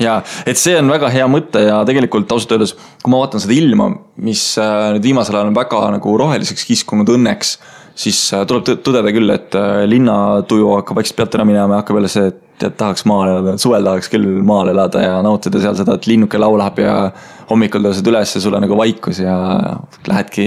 ja 0.00 0.20
et 0.48 0.60
see 0.60 0.78
on 0.78 0.88
väga 0.92 1.10
hea 1.12 1.26
mõte 1.30 1.60
ja 1.66 1.82
tegelikult 1.88 2.30
ausalt 2.32 2.56
öeldes, 2.56 2.74
kui 3.02 3.12
ma 3.12 3.22
vaatan 3.24 3.42
seda 3.42 3.56
ilma, 3.56 3.90
mis 4.24 4.44
äh, 4.60 4.92
nüüd 4.96 5.10
viimasel 5.10 5.36
ajal 5.36 5.50
on 5.50 5.58
väga 5.58 5.82
nagu 5.96 6.16
roheliseks 6.22 6.64
kiskunud 6.68 7.10
õnneks 7.12 7.56
siis 7.98 8.20
äh, 8.32 8.46
tuleb 8.48 8.70
tõdeda 8.84 9.12
küll, 9.14 9.32
et 9.34 9.58
äh, 9.58 9.82
linnatuju 9.90 10.70
hakkab 10.78 11.00
vaikselt 11.00 11.18
pealt 11.18 11.36
ära 11.36 11.46
minema 11.48 11.76
ja 11.76 11.82
hakkab 11.82 12.00
jälle 12.00 12.12
see, 12.12 12.30
et 12.32 12.78
tahaks 12.78 13.04
maal 13.10 13.34
elada, 13.34 13.56
suvel 13.60 13.84
tahaks 13.84 14.08
küll 14.12 14.28
maal 14.46 14.70
elada 14.72 15.02
ja 15.02 15.18
nautida 15.24 15.60
seal 15.60 15.76
seda, 15.78 15.98
et 15.98 16.08
linnuke 16.08 16.40
laulab 16.40 16.78
ja 16.80 16.96
hommikul 17.50 17.84
tõused 17.84 18.08
üles 18.08 18.36
ja 18.36 18.42
sul 18.44 18.56
on 18.56 18.64
nagu 18.64 18.78
vaikus 18.78 19.18
ja 19.24 19.34
lähedki, 20.08 20.46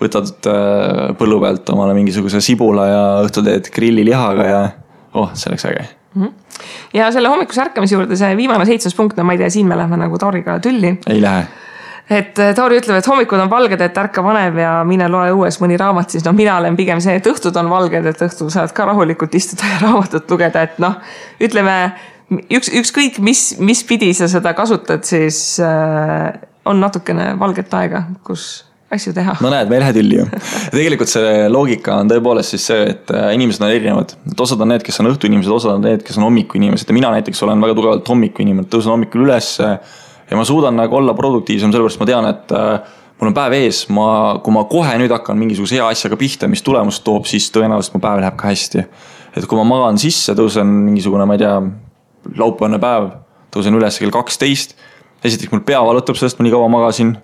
võtad 0.00 0.30
põllu 1.18 1.40
pealt 1.42 1.68
omale 1.74 1.92
mingisuguse 1.98 2.40
sibula 2.44 2.86
ja 2.88 3.02
õhtul 3.26 3.44
teed 3.44 3.66
grillilihaga 3.74 4.46
ja 4.46 4.60
oh, 5.12 5.34
see 5.34 5.50
oleks 5.50 5.66
äge 5.68 5.82
mm. 5.82 6.22
-hmm. 6.22 6.49
Ja 6.94 7.10
selle 7.14 7.32
hommikuse 7.32 7.64
ärkamise 7.66 7.96
juurde 7.96 8.18
see 8.18 8.36
viimane 8.36 8.66
seitsmes 8.68 8.94
punkt, 8.98 9.18
no 9.18 9.24
ma 9.24 9.36
ei 9.36 9.42
tea, 9.42 9.50
siin 9.50 9.68
me 9.68 9.78
lähme 9.78 9.98
nagu 10.00 10.18
Tauriga 10.18 10.58
tülli. 10.62 10.96
ei 11.06 11.22
lähe 11.22 11.48
et 12.10 12.38
äh, 12.38 12.54
Tauri 12.54 12.80
ütleb, 12.80 12.98
et 12.98 13.06
hommikud 13.06 13.38
on 13.38 13.50
valged, 13.50 13.80
et 13.80 13.98
ärka 14.02 14.22
vanem 14.24 14.58
ja 14.58 14.72
mine 14.86 15.06
loe 15.10 15.30
õues 15.34 15.60
mõni 15.62 15.78
raamat, 15.80 16.10
siis 16.10 16.24
noh, 16.26 16.34
mina 16.36 16.56
olen 16.58 16.76
pigem 16.78 17.02
see, 17.02 17.14
et 17.20 17.26
õhtud 17.30 17.56
on 17.60 17.70
valged, 17.70 18.06
et 18.10 18.24
õhtul 18.26 18.50
saad 18.52 18.74
ka 18.74 18.88
rahulikult 18.90 19.34
istuda 19.38 19.68
ja 19.74 19.82
raamatut 19.86 20.30
lugeda, 20.30 20.64
et 20.66 20.80
noh, 20.82 20.98
ütleme 21.42 21.76
üks, 22.50 22.72
ükskõik 22.82 23.20
mis, 23.22 23.52
mis 23.62 23.84
pidi 23.86 24.10
sa 24.16 24.28
seda 24.30 24.54
kasutad, 24.58 25.06
siis 25.06 25.60
äh, 25.62 26.32
on 26.66 26.82
natukene 26.82 27.32
valget 27.38 27.72
aega, 27.78 28.04
kus 28.26 28.50
asju 28.90 29.14
teha. 29.16 29.36
no 29.40 29.50
näed, 29.52 29.70
me 29.70 29.78
ei 29.78 29.84
lähe 29.84 29.96
tülli 29.96 30.20
ju. 30.20 30.26
tegelikult 30.74 31.12
see 31.12 31.48
loogika 31.52 32.00
on 32.02 32.10
tõepoolest 32.10 32.56
siis 32.56 32.68
see, 32.72 32.84
et 32.94 33.12
äh, 33.14 33.30
inimesed 33.36 33.64
on 33.64 33.72
erinevad. 33.72 34.14
et 34.32 34.44
osad 34.46 34.60
on 34.60 34.72
need, 34.74 34.84
kes 34.86 35.00
on 35.02 35.10
õhtuinimesed, 35.12 35.52
osad 35.54 35.76
on 35.76 35.84
need, 35.86 36.04
kes 36.06 36.18
on 36.20 36.26
hommikuinimesed 36.28 36.90
ja 36.90 36.96
mina 36.96 37.12
näiteks 37.16 37.42
olen 37.46 37.62
väga 37.62 37.76
tugevalt 37.78 38.14
hommikuinimene, 38.14 38.68
tõusen 38.70 38.94
hommikul 38.94 39.26
ülesse 39.28 39.74
ja 40.30 40.38
ma 40.38 40.46
suudan 40.46 40.76
nagu 40.78 40.96
olla 40.96 41.14
produktiivsem, 41.18 41.72
sellepärast 41.74 42.02
ma 42.02 42.08
tean, 42.10 42.28
et 42.30 42.54
äh, 42.56 42.98
mul 43.20 43.30
on 43.30 43.36
päev 43.36 43.56
ees, 43.58 43.84
ma, 43.92 44.08
kui 44.44 44.54
ma 44.54 44.64
kohe 44.70 44.92
nüüd 45.00 45.12
hakkan 45.12 45.38
mingisuguse 45.38 45.78
hea 45.78 45.88
asjaga 45.92 46.18
pihta, 46.20 46.48
mis 46.50 46.62
tulemust 46.64 47.04
toob, 47.06 47.26
siis 47.28 47.50
tõenäoliselt 47.54 47.96
mu 47.96 48.02
päev 48.02 48.22
läheb 48.22 48.38
ka 48.40 48.50
hästi. 48.50 48.86
et 49.36 49.46
kui 49.46 49.58
ma 49.58 49.66
magan 49.68 49.98
sisse, 50.00 50.34
tõusen 50.38 50.70
mingisugune, 50.86 51.26
ma 51.28 51.36
ei 51.36 51.42
tea, 51.42 51.56
laupäevane 52.40 52.80
päev, 52.82 53.10
tõusen 53.54 53.76
üles 53.76 53.98
kell 54.00 54.14
kaksteist. 54.14 54.76
esiteks 55.24 55.52
mul 55.52 55.64
pea 55.66 55.82
valutab 55.84 56.16
sellest, 56.16 56.38
ma 56.38 56.46
nii 56.46 56.54
kaua 56.54 56.70
magasin. 56.72 57.16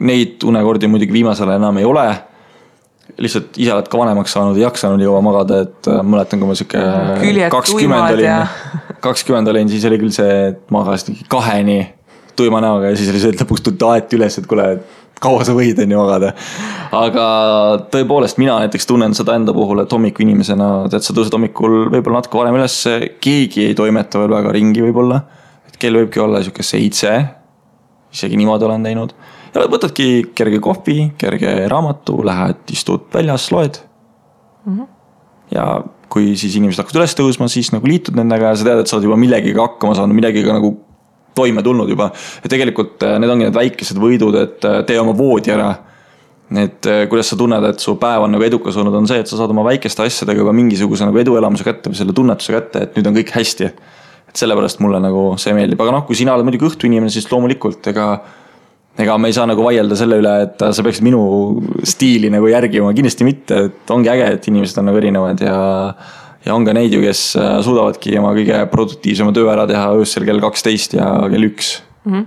Neid 0.00 0.42
unekordi 0.42 0.88
muidugi 0.90 1.14
viimasel 1.14 1.48
ajal 1.48 1.60
enam 1.62 1.76
ei 1.78 1.84
ole 1.86 2.06
lihtsalt 3.20 3.58
ise 3.60 3.74
oled 3.74 3.88
ka 3.90 3.98
vanemaks 4.00 4.32
saanud, 4.34 4.56
ei 4.58 4.64
jaksanud 4.64 4.98
nii 4.98 5.06
kaua 5.06 5.20
magada, 5.22 5.60
et 5.66 5.88
äh, 5.90 6.00
mäletan, 6.02 6.40
kui 6.40 6.50
ma 6.50 6.56
sihuke 6.58 6.80
kakskümmend 7.52 8.16
olin, 8.16 8.56
kakskümmend 9.06 9.50
olin, 9.52 9.70
siis 9.70 9.84
oli 9.86 10.00
küll 10.00 10.14
see, 10.14 10.32
et 10.50 10.64
magasin 10.74 11.18
kaheni 11.30 11.78
tuima 12.36 12.60
näoga 12.64 12.90
ja 12.90 12.98
siis 12.98 13.12
lihtsalt 13.14 13.38
lõpuks 13.44 13.62
tulid 13.64 13.84
aeti 13.86 14.18
üles, 14.18 14.38
et 14.40 14.48
kuule, 14.50 14.66
kaua 15.22 15.44
sa 15.46 15.54
võid, 15.56 15.78
on 15.84 15.94
ju, 15.94 16.00
magada. 16.00 16.32
aga 16.96 17.26
tõepoolest, 17.92 18.40
mina 18.42 18.56
näiteks 18.64 18.88
tunnen 18.90 19.14
seda 19.16 19.36
enda 19.38 19.54
puhul, 19.56 19.84
et 19.84 19.94
hommikuinimesena, 19.94 20.70
tead, 20.92 21.06
sa 21.06 21.14
tõused 21.16 21.36
hommikul 21.36 21.84
võib-olla 21.92 22.20
natuke 22.20 22.40
varem 22.40 22.58
üles, 22.58 22.80
keegi 23.24 23.68
ei 23.68 23.78
toimeta 23.78 24.24
veel 24.24 24.34
väga 24.34 24.56
ringi 24.56 24.82
võib-olla. 24.84 25.22
et 25.68 25.78
kell 25.80 26.00
võibki 26.00 26.22
olla 26.22 26.42
sihuke 26.42 26.66
seitse, 26.66 27.14
isegi 28.14 28.38
niimoodi 28.40 28.66
olen 28.66 28.90
teinud. 28.90 29.14
Võtadki 29.54 30.08
kerge 30.34 30.60
kohvi, 30.62 31.12
kerge 31.18 31.52
raamatu, 31.70 32.18
lähed, 32.26 32.64
istud 32.74 33.06
väljas, 33.14 33.50
loed 33.54 33.78
mm. 34.66 34.78
-hmm. 34.78 34.88
ja 35.54 35.68
kui 36.08 36.34
siis 36.38 36.56
inimesed 36.56 36.82
hakkavad 36.82 37.02
üles 37.02 37.16
tõusma, 37.18 37.48
siis 37.50 37.72
nagu 37.74 37.88
liitud 37.88 38.16
nendega 38.18 38.52
ja 38.52 38.58
sa 38.58 38.66
tead, 38.68 38.82
et 38.82 38.90
sa 38.90 38.96
oled 38.96 39.08
juba 39.08 39.18
millegagi 39.18 39.56
hakkama 39.58 39.96
saanud, 39.98 40.14
millegagi 40.14 40.46
nagu 40.46 40.74
toime 41.34 41.62
tulnud 41.62 41.88
juba. 41.90 42.10
ja 42.44 42.50
tegelikult 42.50 43.02
äh, 43.02 43.18
need 43.18 43.30
ongi 43.30 43.48
need 43.48 43.56
väikesed 43.56 43.98
võidud, 44.00 44.36
et 44.38 44.68
äh, 44.68 44.82
tee 44.86 45.00
oma 45.00 45.16
voodi 45.18 45.54
ära. 45.54 45.72
et 46.60 46.86
äh, 46.86 47.06
kuidas 47.10 47.32
sa 47.32 47.38
tunned, 47.40 47.64
et 47.64 47.82
su 47.82 47.96
päev 48.00 48.26
on 48.26 48.34
nagu 48.36 48.46
edukas 48.46 48.76
olnud, 48.76 48.94
on 48.94 49.08
see, 49.10 49.18
et 49.24 49.30
sa 49.30 49.40
saad 49.40 49.50
oma 49.50 49.64
väikeste 49.66 50.04
asjadega 50.04 50.44
juba 50.44 50.52
mingisuguse 50.54 51.08
nagu 51.08 51.18
eduelamuse 51.18 51.66
kätte 51.66 51.90
või 51.90 51.98
selle 51.98 52.14
tunnetuse 52.14 52.54
kätte, 52.54 52.86
et 52.86 52.96
nüüd 52.98 53.10
on 53.10 53.18
kõik 53.18 53.34
hästi. 53.34 53.70
et 54.28 54.38
sellepärast 54.38 54.80
mulle 54.82 55.00
nagu 55.02 55.34
see 55.40 55.54
meeldib, 55.56 55.80
aga 55.80 55.98
noh, 55.98 56.06
kui 56.06 56.18
sina 56.18 56.34
oled 56.34 56.46
muidugi 56.46 56.66
õhtuinimene, 56.70 57.10
siis 57.10 57.26
loomulikult 57.30 57.86
ega 57.90 58.08
ega 58.98 59.16
me 59.18 59.30
ei 59.30 59.36
saa 59.36 59.46
nagu 59.50 59.64
vaielda 59.64 59.96
selle 59.98 60.20
üle, 60.22 60.34
et 60.46 60.60
sa 60.70 60.84
peaksid 60.86 61.06
minu 61.06 61.22
stiili 61.86 62.30
nagu 62.30 62.46
järgima, 62.50 62.92
kindlasti 62.94 63.26
mitte, 63.26 63.64
et 63.68 63.94
ongi 63.94 64.12
äge, 64.12 64.28
et 64.36 64.52
inimesed 64.52 64.78
on 64.82 64.90
nagu 64.90 65.00
erinevad 65.00 65.42
ja 65.42 65.56
ja 66.44 66.54
on 66.54 66.66
ka 66.66 66.74
neid 66.76 66.92
ju, 66.92 67.00
kes 67.04 67.22
äh, 67.40 67.56
suudavadki 67.64 68.18
oma 68.20 68.34
kõige 68.36 68.60
produktiivsema 68.72 69.32
töö 69.36 69.48
ära 69.52 69.66
teha 69.68 69.86
öösel 69.96 70.26
kell 70.28 70.42
kaksteist 70.44 70.96
ja 70.98 71.08
kell 71.32 71.48
üks 71.48 71.78
mm. 72.04 72.12
-hmm. 72.12 72.26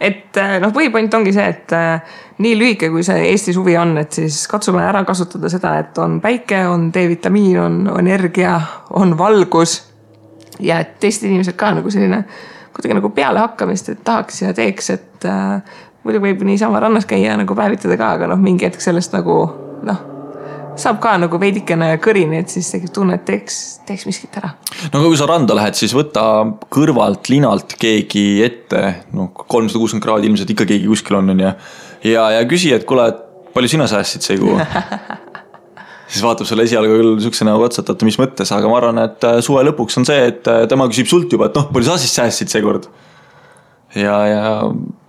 et 0.00 0.38
äh, 0.38 0.56
noh, 0.62 0.72
põhipoint 0.74 1.14
ongi 1.18 1.34
see, 1.34 1.46
et 1.50 1.74
äh, 1.74 2.18
nii 2.38 2.54
lühike, 2.58 2.90
kui 2.94 3.02
see 3.06 3.26
Eesti 3.32 3.56
suvi 3.56 3.76
on, 3.80 3.96
et 3.98 4.12
siis 4.12 4.44
katsume 4.48 4.84
ära 4.86 5.02
kasutada 5.04 5.50
seda, 5.52 5.78
et 5.82 5.98
on 5.98 6.20
päike, 6.20 6.66
on 6.68 6.90
D-vitamiin, 6.94 7.58
on 7.60 7.98
energia, 7.98 8.60
on 8.90 9.18
valgus. 9.18 9.82
ja 10.60 10.78
et 10.80 11.00
teised 11.00 11.26
inimesed 11.26 11.56
ka 11.56 11.74
nagu 11.76 11.90
selline 11.90 12.24
kuidagi 12.76 12.94
nagu 12.94 13.10
pealehakkamist, 13.10 13.88
et 13.88 14.04
tahaks 14.04 14.42
ja 14.42 14.54
teeks, 14.54 14.90
et 14.90 15.24
muidu 16.06 16.22
võib 16.22 16.44
niisama 16.46 16.82
rannas 16.82 17.08
käia 17.08 17.36
nagu 17.38 17.56
päevitada 17.58 17.98
ka, 17.98 18.12
aga 18.18 18.30
noh, 18.30 18.40
mingi 18.40 18.68
hetk 18.68 18.82
sellest 18.84 19.16
nagu 19.16 19.40
noh 19.86 20.04
saab 20.80 20.98
ka 21.00 21.14
nagu 21.20 21.38
veidikene 21.40 21.88
kõrini, 22.04 22.42
et 22.42 22.52
siis 22.52 22.68
tekib 22.72 22.92
tunne, 22.94 23.16
et 23.16 23.24
teeks, 23.28 23.58
teeks 23.88 24.04
miskit 24.08 24.36
ära. 24.40 24.52
no 24.92 25.00
aga 25.00 25.08
kui 25.08 25.18
sa 25.18 25.28
randa 25.30 25.56
lähed, 25.56 25.78
siis 25.78 25.94
võta 25.96 26.24
kõrvalt 26.72 27.30
linalt 27.32 27.76
keegi 27.80 28.26
ette, 28.44 28.82
noh, 29.16 29.32
kolmsada 29.36 29.80
kuuskümmend 29.80 30.04
kraadi 30.04 30.28
ilmselt 30.30 30.52
ikka 30.52 30.68
keegi 30.68 30.90
kuskil 30.90 31.18
on, 31.20 31.32
on 31.32 31.44
ju. 31.46 31.54
ja, 32.12 32.26
ja 32.36 32.44
küsi, 32.48 32.74
et 32.76 32.84
kuule, 32.88 33.08
et 33.12 33.54
palju 33.56 33.72
sina 33.72 33.88
säästsid 33.90 34.26
see 34.26 34.40
kuu 34.42 34.58
siis 36.10 36.22
vaatab 36.22 36.48
sulle 36.48 36.66
esialgu 36.68 37.00
küll 37.00 37.16
siukse 37.24 37.48
näoga 37.48 37.70
otsa, 37.70 37.82
et 37.82 37.94
oota, 37.94 38.08
mis 38.08 38.20
mõttes, 38.20 38.52
aga 38.54 38.70
ma 38.70 38.78
arvan, 38.82 39.00
et 39.06 39.26
äh, 39.26 39.40
suve 39.44 39.64
lõpuks 39.70 39.98
on 40.02 40.06
see, 40.08 40.28
et 40.30 40.52
äh, 40.52 40.66
tema 40.70 40.86
küsib 40.92 41.08
sult 41.10 41.32
juba, 41.32 41.48
et 41.50 41.58
noh, 41.58 41.70
palju 41.72 41.88
sa 41.88 41.98
siis 42.00 42.14
säästsid 42.20 42.52
seekord. 42.52 42.90
ja, 43.96 44.20
ja 44.28 44.44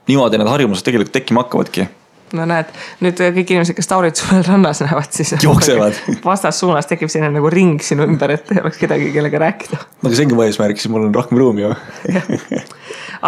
niimoodi 0.08 0.42
need 0.42 0.52
harjumused 0.52 0.88
tegelikult 0.88 1.16
tekkima 1.16 1.46
hakkavadki 1.46 1.88
no 2.36 2.46
näed, 2.48 2.72
nüüd 3.04 3.20
kõik 3.22 3.54
inimesed, 3.54 3.76
kes 3.78 3.88
Taurit 3.88 4.20
suvel 4.20 4.44
rannas 4.44 4.82
näevad, 4.84 5.08
siis. 5.16 5.34
jooksevad. 5.44 5.96
vastassuunas 6.26 6.90
tekib 6.90 7.12
selline 7.12 7.32
nagu 7.38 7.52
ring 7.54 7.84
sinu 7.84 8.08
ümber, 8.08 8.34
et 8.36 8.52
ei 8.52 8.62
oleks 8.64 8.82
kedagi, 8.82 9.12
kellega 9.16 9.42
rääkida. 9.46 9.80
no 9.80 10.10
aga 10.10 10.18
see 10.18 10.28
ongi 10.28 10.38
mu 10.38 10.44
eesmärk, 10.48 10.82
siis 10.82 10.92
mul 10.92 11.08
on 11.08 11.16
rohkem 11.16 11.40
ruumi 11.40 11.64
ju 11.64 11.72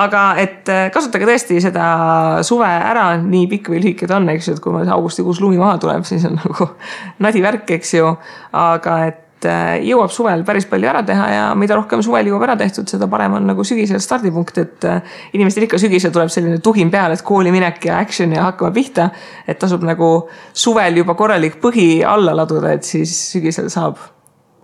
aga 0.04 0.24
et 0.42 0.70
äh, 0.72 0.90
kasutage 0.94 1.30
tõesti 1.30 1.62
seda 1.64 1.86
suve 2.48 2.68
ära, 2.68 3.14
nii 3.22 3.48
pikk 3.56 3.72
või 3.74 3.84
lühike 3.86 4.10
ta 4.10 4.20
on, 4.20 4.28
eks 4.36 4.52
ju, 4.52 4.58
et 4.58 4.64
kui 4.64 4.84
augustikuus 4.84 5.42
lumi 5.44 5.62
maha 5.62 5.80
tuleb, 5.82 6.06
siis 6.10 6.28
on 6.30 6.38
nagu 6.42 6.72
nadi 7.24 7.44
värk, 7.46 7.72
eks 7.80 7.96
ju. 8.00 8.14
aga 8.60 9.00
et 9.08 9.26
Äh, 9.48 9.78
jõuab 9.88 10.12
suvel 10.12 10.42
päris 10.44 10.66
palju 10.68 10.90
ära 10.92 11.00
teha 11.08 11.28
ja 11.32 11.44
mida 11.56 11.78
rohkem 11.78 12.02
suvel 12.04 12.28
jõuab 12.28 12.44
ära 12.44 12.58
tehtud, 12.60 12.90
seda 12.92 13.08
parem 13.08 13.38
on 13.38 13.46
nagu 13.48 13.64
sügisel 13.64 14.02
stardipunkt, 14.04 14.58
et 14.60 14.88
äh, 14.90 15.14
inimestel 15.38 15.64
ikka 15.64 15.80
sügisel 15.80 16.12
tuleb 16.16 16.32
selline 16.34 16.60
tuhin 16.64 16.92
peale, 16.92 17.16
et 17.16 17.24
kooli 17.24 17.54
minek 17.56 17.88
ja 17.88 18.02
action 18.04 18.36
ja 18.36 18.50
hakkame 18.50 18.76
pihta. 18.76 19.10
et 19.48 19.60
tasub 19.60 19.86
nagu 19.88 20.28
suvel 20.52 21.00
juba 21.00 21.16
korralik 21.16 21.56
põhi 21.64 22.04
alla 22.04 22.36
laduda, 22.36 22.74
et 22.76 22.84
siis 22.84 23.16
sügisel 23.32 23.72
saab 23.72 24.02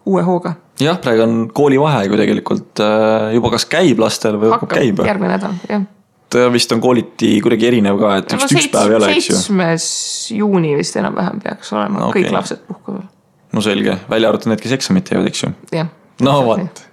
uue 0.06 0.26
hooga. 0.28 0.58
jah, 0.84 1.00
praegu 1.00 1.24
on 1.24 1.40
koolivaheaeg 1.56 2.12
ju 2.12 2.22
tegelikult 2.26 2.84
äh, 2.84 3.32
juba 3.38 3.56
kas 3.56 3.70
käib 3.72 4.04
lastel 4.04 4.42
või 4.44 4.52
hakkab 4.58 4.76
käib. 4.76 5.04
järgmine 5.08 5.38
nädal, 5.38 5.58
jah 5.72 5.88
ta 6.36 6.50
vist 6.52 6.72
on 6.76 6.84
kooliti 6.84 7.38
kuidagi 7.40 7.72
erinev 7.72 8.02
ka, 8.02 8.16
et 8.20 8.34
no, 8.34 8.44
üks 8.44 8.72
päev 8.74 8.92
ei 8.92 9.00
ole, 9.00 9.16
eks 9.16 9.32
ju. 9.32 9.40
seitsmes 9.40 9.90
juuni 10.36 10.76
vist 10.76 11.00
enam-vähem 11.00 11.40
peaks 11.40 11.72
olema 11.72 12.10
okay., 12.10 12.26
kõik 12.26 12.42
lapsed 12.42 12.66
puhkavad 12.68 13.15
no 13.56 13.64
selge, 13.64 13.98
välja 14.12 14.32
arvatud 14.32 14.52
need, 14.52 14.62
kes 14.64 14.76
eksamit 14.76 15.08
teevad, 15.10 15.30
eks 15.32 15.46
ju. 15.46 15.54
no 16.26 16.36
vot. 16.48 16.84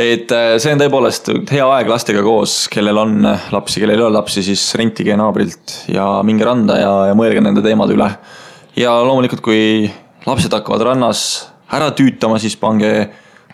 et 0.00 0.32
äh, 0.34 0.54
see 0.62 0.74
on 0.74 0.82
tõepoolest 0.82 1.32
hea 1.52 1.66
aeg 1.76 1.90
lastega 1.90 2.22
koos, 2.26 2.66
kellel 2.72 3.00
on 3.02 3.16
äh, 3.28 3.48
lapsi, 3.54 3.82
kellel 3.82 3.98
ei 3.98 4.06
ole 4.06 4.16
lapsi, 4.18 4.44
siis 4.46 4.64
rentige 4.78 5.16
naabrilt 5.18 5.82
ja 5.92 6.06
minge 6.26 6.46
randa 6.48 6.78
ja, 6.80 6.92
ja 7.10 7.18
mõelge 7.18 7.42
nende 7.44 7.64
teemade 7.64 7.96
üle. 7.96 8.08
ja 8.78 8.94
loomulikult, 9.04 9.44
kui 9.44 9.90
lapsed 10.26 10.54
hakkavad 10.54 10.86
rannas 10.92 11.26
ära 11.72 11.90
tüütama, 11.96 12.38
siis 12.42 12.58
pange 12.60 12.92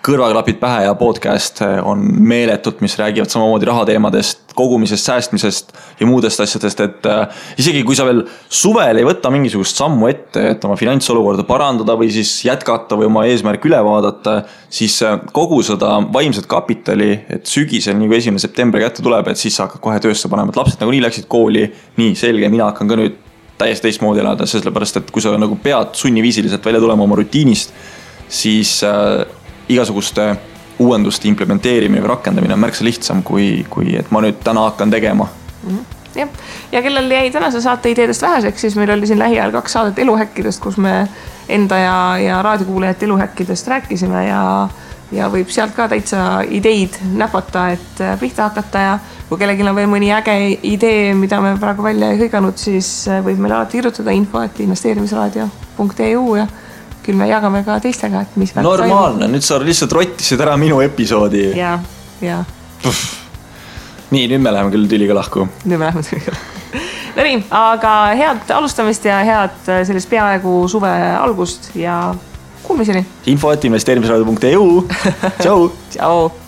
kõrvaklapid 0.05 0.59
pähe 0.61 0.85
ja 0.87 0.95
podcast 0.99 1.61
on 1.63 2.03
meeletut, 2.03 2.81
mis 2.85 2.95
räägivad 2.99 3.31
samamoodi 3.33 3.67
rahateemadest, 3.69 4.53
kogumisest, 4.59 5.07
säästmisest 5.07 5.73
ja 6.01 6.07
muudest 6.07 6.41
asjadest, 6.41 6.81
et 6.83 7.07
äh, 7.07 7.45
isegi 7.59 7.83
kui 7.87 7.97
sa 7.99 8.07
veel 8.09 8.25
suvel 8.49 9.01
ei 9.01 9.07
võta 9.07 9.31
mingisugust 9.35 9.79
sammu 9.79 10.09
ette, 10.11 10.45
et 10.53 10.65
oma 10.67 10.79
finantsolukorda 10.79 11.45
parandada 11.49 11.97
või 11.99 12.11
siis 12.15 12.33
jätkata 12.47 12.99
või 12.99 13.09
oma 13.11 13.25
eesmärk 13.31 13.67
üle 13.69 13.81
vaadata, 13.85 14.41
siis 14.71 15.01
äh, 15.07 15.19
kogu 15.35 15.61
seda 15.67 15.97
vaimset 16.15 16.49
kapitali, 16.51 17.13
et 17.39 17.47
sügisel, 17.51 17.99
nii 17.99 18.11
kui 18.11 18.21
esimene 18.23 18.43
september 18.43 18.83
kätte 18.83 19.05
tuleb, 19.05 19.31
et 19.31 19.41
siis 19.41 19.59
sa 19.59 19.67
hakkad 19.67 19.83
kohe 19.85 20.03
töösse 20.03 20.31
panema, 20.31 20.55
et 20.55 20.61
lapsed 20.61 20.83
nagunii 20.83 21.05
läksid 21.07 21.31
kooli, 21.31 21.69
nii 22.01 22.19
selge, 22.19 22.51
mina 22.51 22.71
hakkan 22.71 22.91
ka 22.91 22.99
nüüd 22.99 23.25
täiesti 23.59 23.89
teistmoodi 23.89 24.23
elada, 24.23 24.47
sellepärast 24.47 25.01
et 25.01 25.09
kui 25.15 25.23
sa 25.23 25.33
nagu 25.39 25.59
pead 25.63 25.97
sunniviisiliselt 25.99 26.65
välja 26.65 26.83
tulema 26.83 27.07
oma 27.07 27.19
rutiinist, 27.19 27.75
siis 28.29 28.79
igasuguste 29.69 30.31
uuenduste 30.79 31.29
implementeerimine 31.29 32.03
või 32.03 32.15
rakendamine 32.15 32.55
on 32.55 32.63
märksa 32.63 32.85
lihtsam, 32.87 33.23
kui, 33.27 33.67
kui 33.71 33.97
et 33.99 34.11
ma 34.15 34.23
nüüd 34.23 34.43
täna 34.45 34.69
hakkan 34.71 34.91
tegema 34.91 35.29
mm. 35.29 35.71
-hmm 35.71 35.95
jah, 36.19 36.29
ja 36.73 36.83
kellel 36.83 37.11
jäi 37.11 37.31
tänase 37.31 37.61
saate 37.61 37.91
ideedest 37.91 38.23
väheseks, 38.23 38.61
siis 38.61 38.77
meil 38.77 38.91
oli 38.91 39.07
siin 39.07 39.19
lähiajal 39.19 39.53
kaks 39.53 39.73
saadet 39.73 39.99
eluhäkkidest, 39.99 40.61
kus 40.63 40.77
me 40.77 41.09
enda 41.49 41.79
ja, 41.79 42.19
ja 42.19 42.43
raadiokuulajate 42.43 43.05
eluhäkkidest 43.05 43.69
rääkisime 43.69 44.27
ja, 44.27 44.69
ja 45.13 45.29
võib 45.33 45.51
sealt 45.53 45.75
ka 45.77 45.89
täitsa 45.89 46.43
ideid 46.51 46.99
näpata, 47.15 47.69
et 47.77 48.01
äh, 48.01 48.19
pihta 48.21 48.49
hakata 48.49 48.79
ja 48.79 48.99
kui 49.29 49.39
kellelgi 49.39 49.67
on 49.69 49.77
veel 49.77 49.91
mõni 49.91 50.13
äge 50.15 50.37
idee, 50.63 51.15
mida 51.15 51.41
me 51.45 51.55
praegu 51.61 51.85
välja 51.85 52.13
ei 52.13 52.21
hõiganud, 52.23 52.57
siis 52.61 53.09
äh, 53.09 53.23
võib 53.25 53.41
meile 53.43 53.61
alati 53.61 53.79
kirjutada 53.79 54.15
info, 54.17 54.43
et 54.43 54.61
investeerimisraadio.eu 54.65 56.35
ja 56.37 56.49
küll 57.09 57.19
me 57.19 57.29
jagame 57.31 57.63
ka 57.65 57.79
teistega, 57.83 58.23
et 58.27 58.37
mis. 58.41 58.53
normaalne, 58.65 59.31
nüüd 59.33 59.45
sa 59.45 59.59
lihtsalt 59.63 59.95
rottisid 59.97 60.41
ära 60.45 60.57
minu 60.61 60.83
episoodi. 60.85 61.51
ja, 61.57 61.79
ja. 62.25 62.43
nii, 64.13 64.27
nüüd 64.35 64.45
me 64.45 64.53
läheme 64.53 64.73
küll 64.75 64.89
tüliga 64.91 65.17
lahku. 65.17 65.49
nüüd 65.65 65.77
me 65.77 65.89
läheme 65.89 66.05
tüliga 66.07 66.37
lahku. 66.37 66.55
Nonii, 67.19 67.39
aga 67.51 67.93
head 68.15 68.51
alustamist 68.55 69.09
ja 69.09 69.23
head 69.27 69.71
äh, 69.73 69.81
sellist 69.89 70.11
peaaegu 70.11 70.61
suve 70.71 70.93
algust 71.19 71.73
ja 71.79 72.15
kuulmiseni. 72.63 73.07
info 73.27 73.55
et 73.57 73.65
investeerimisraadio.eu, 73.71 74.69
tšau. 75.43 75.73
tšau 75.95 76.48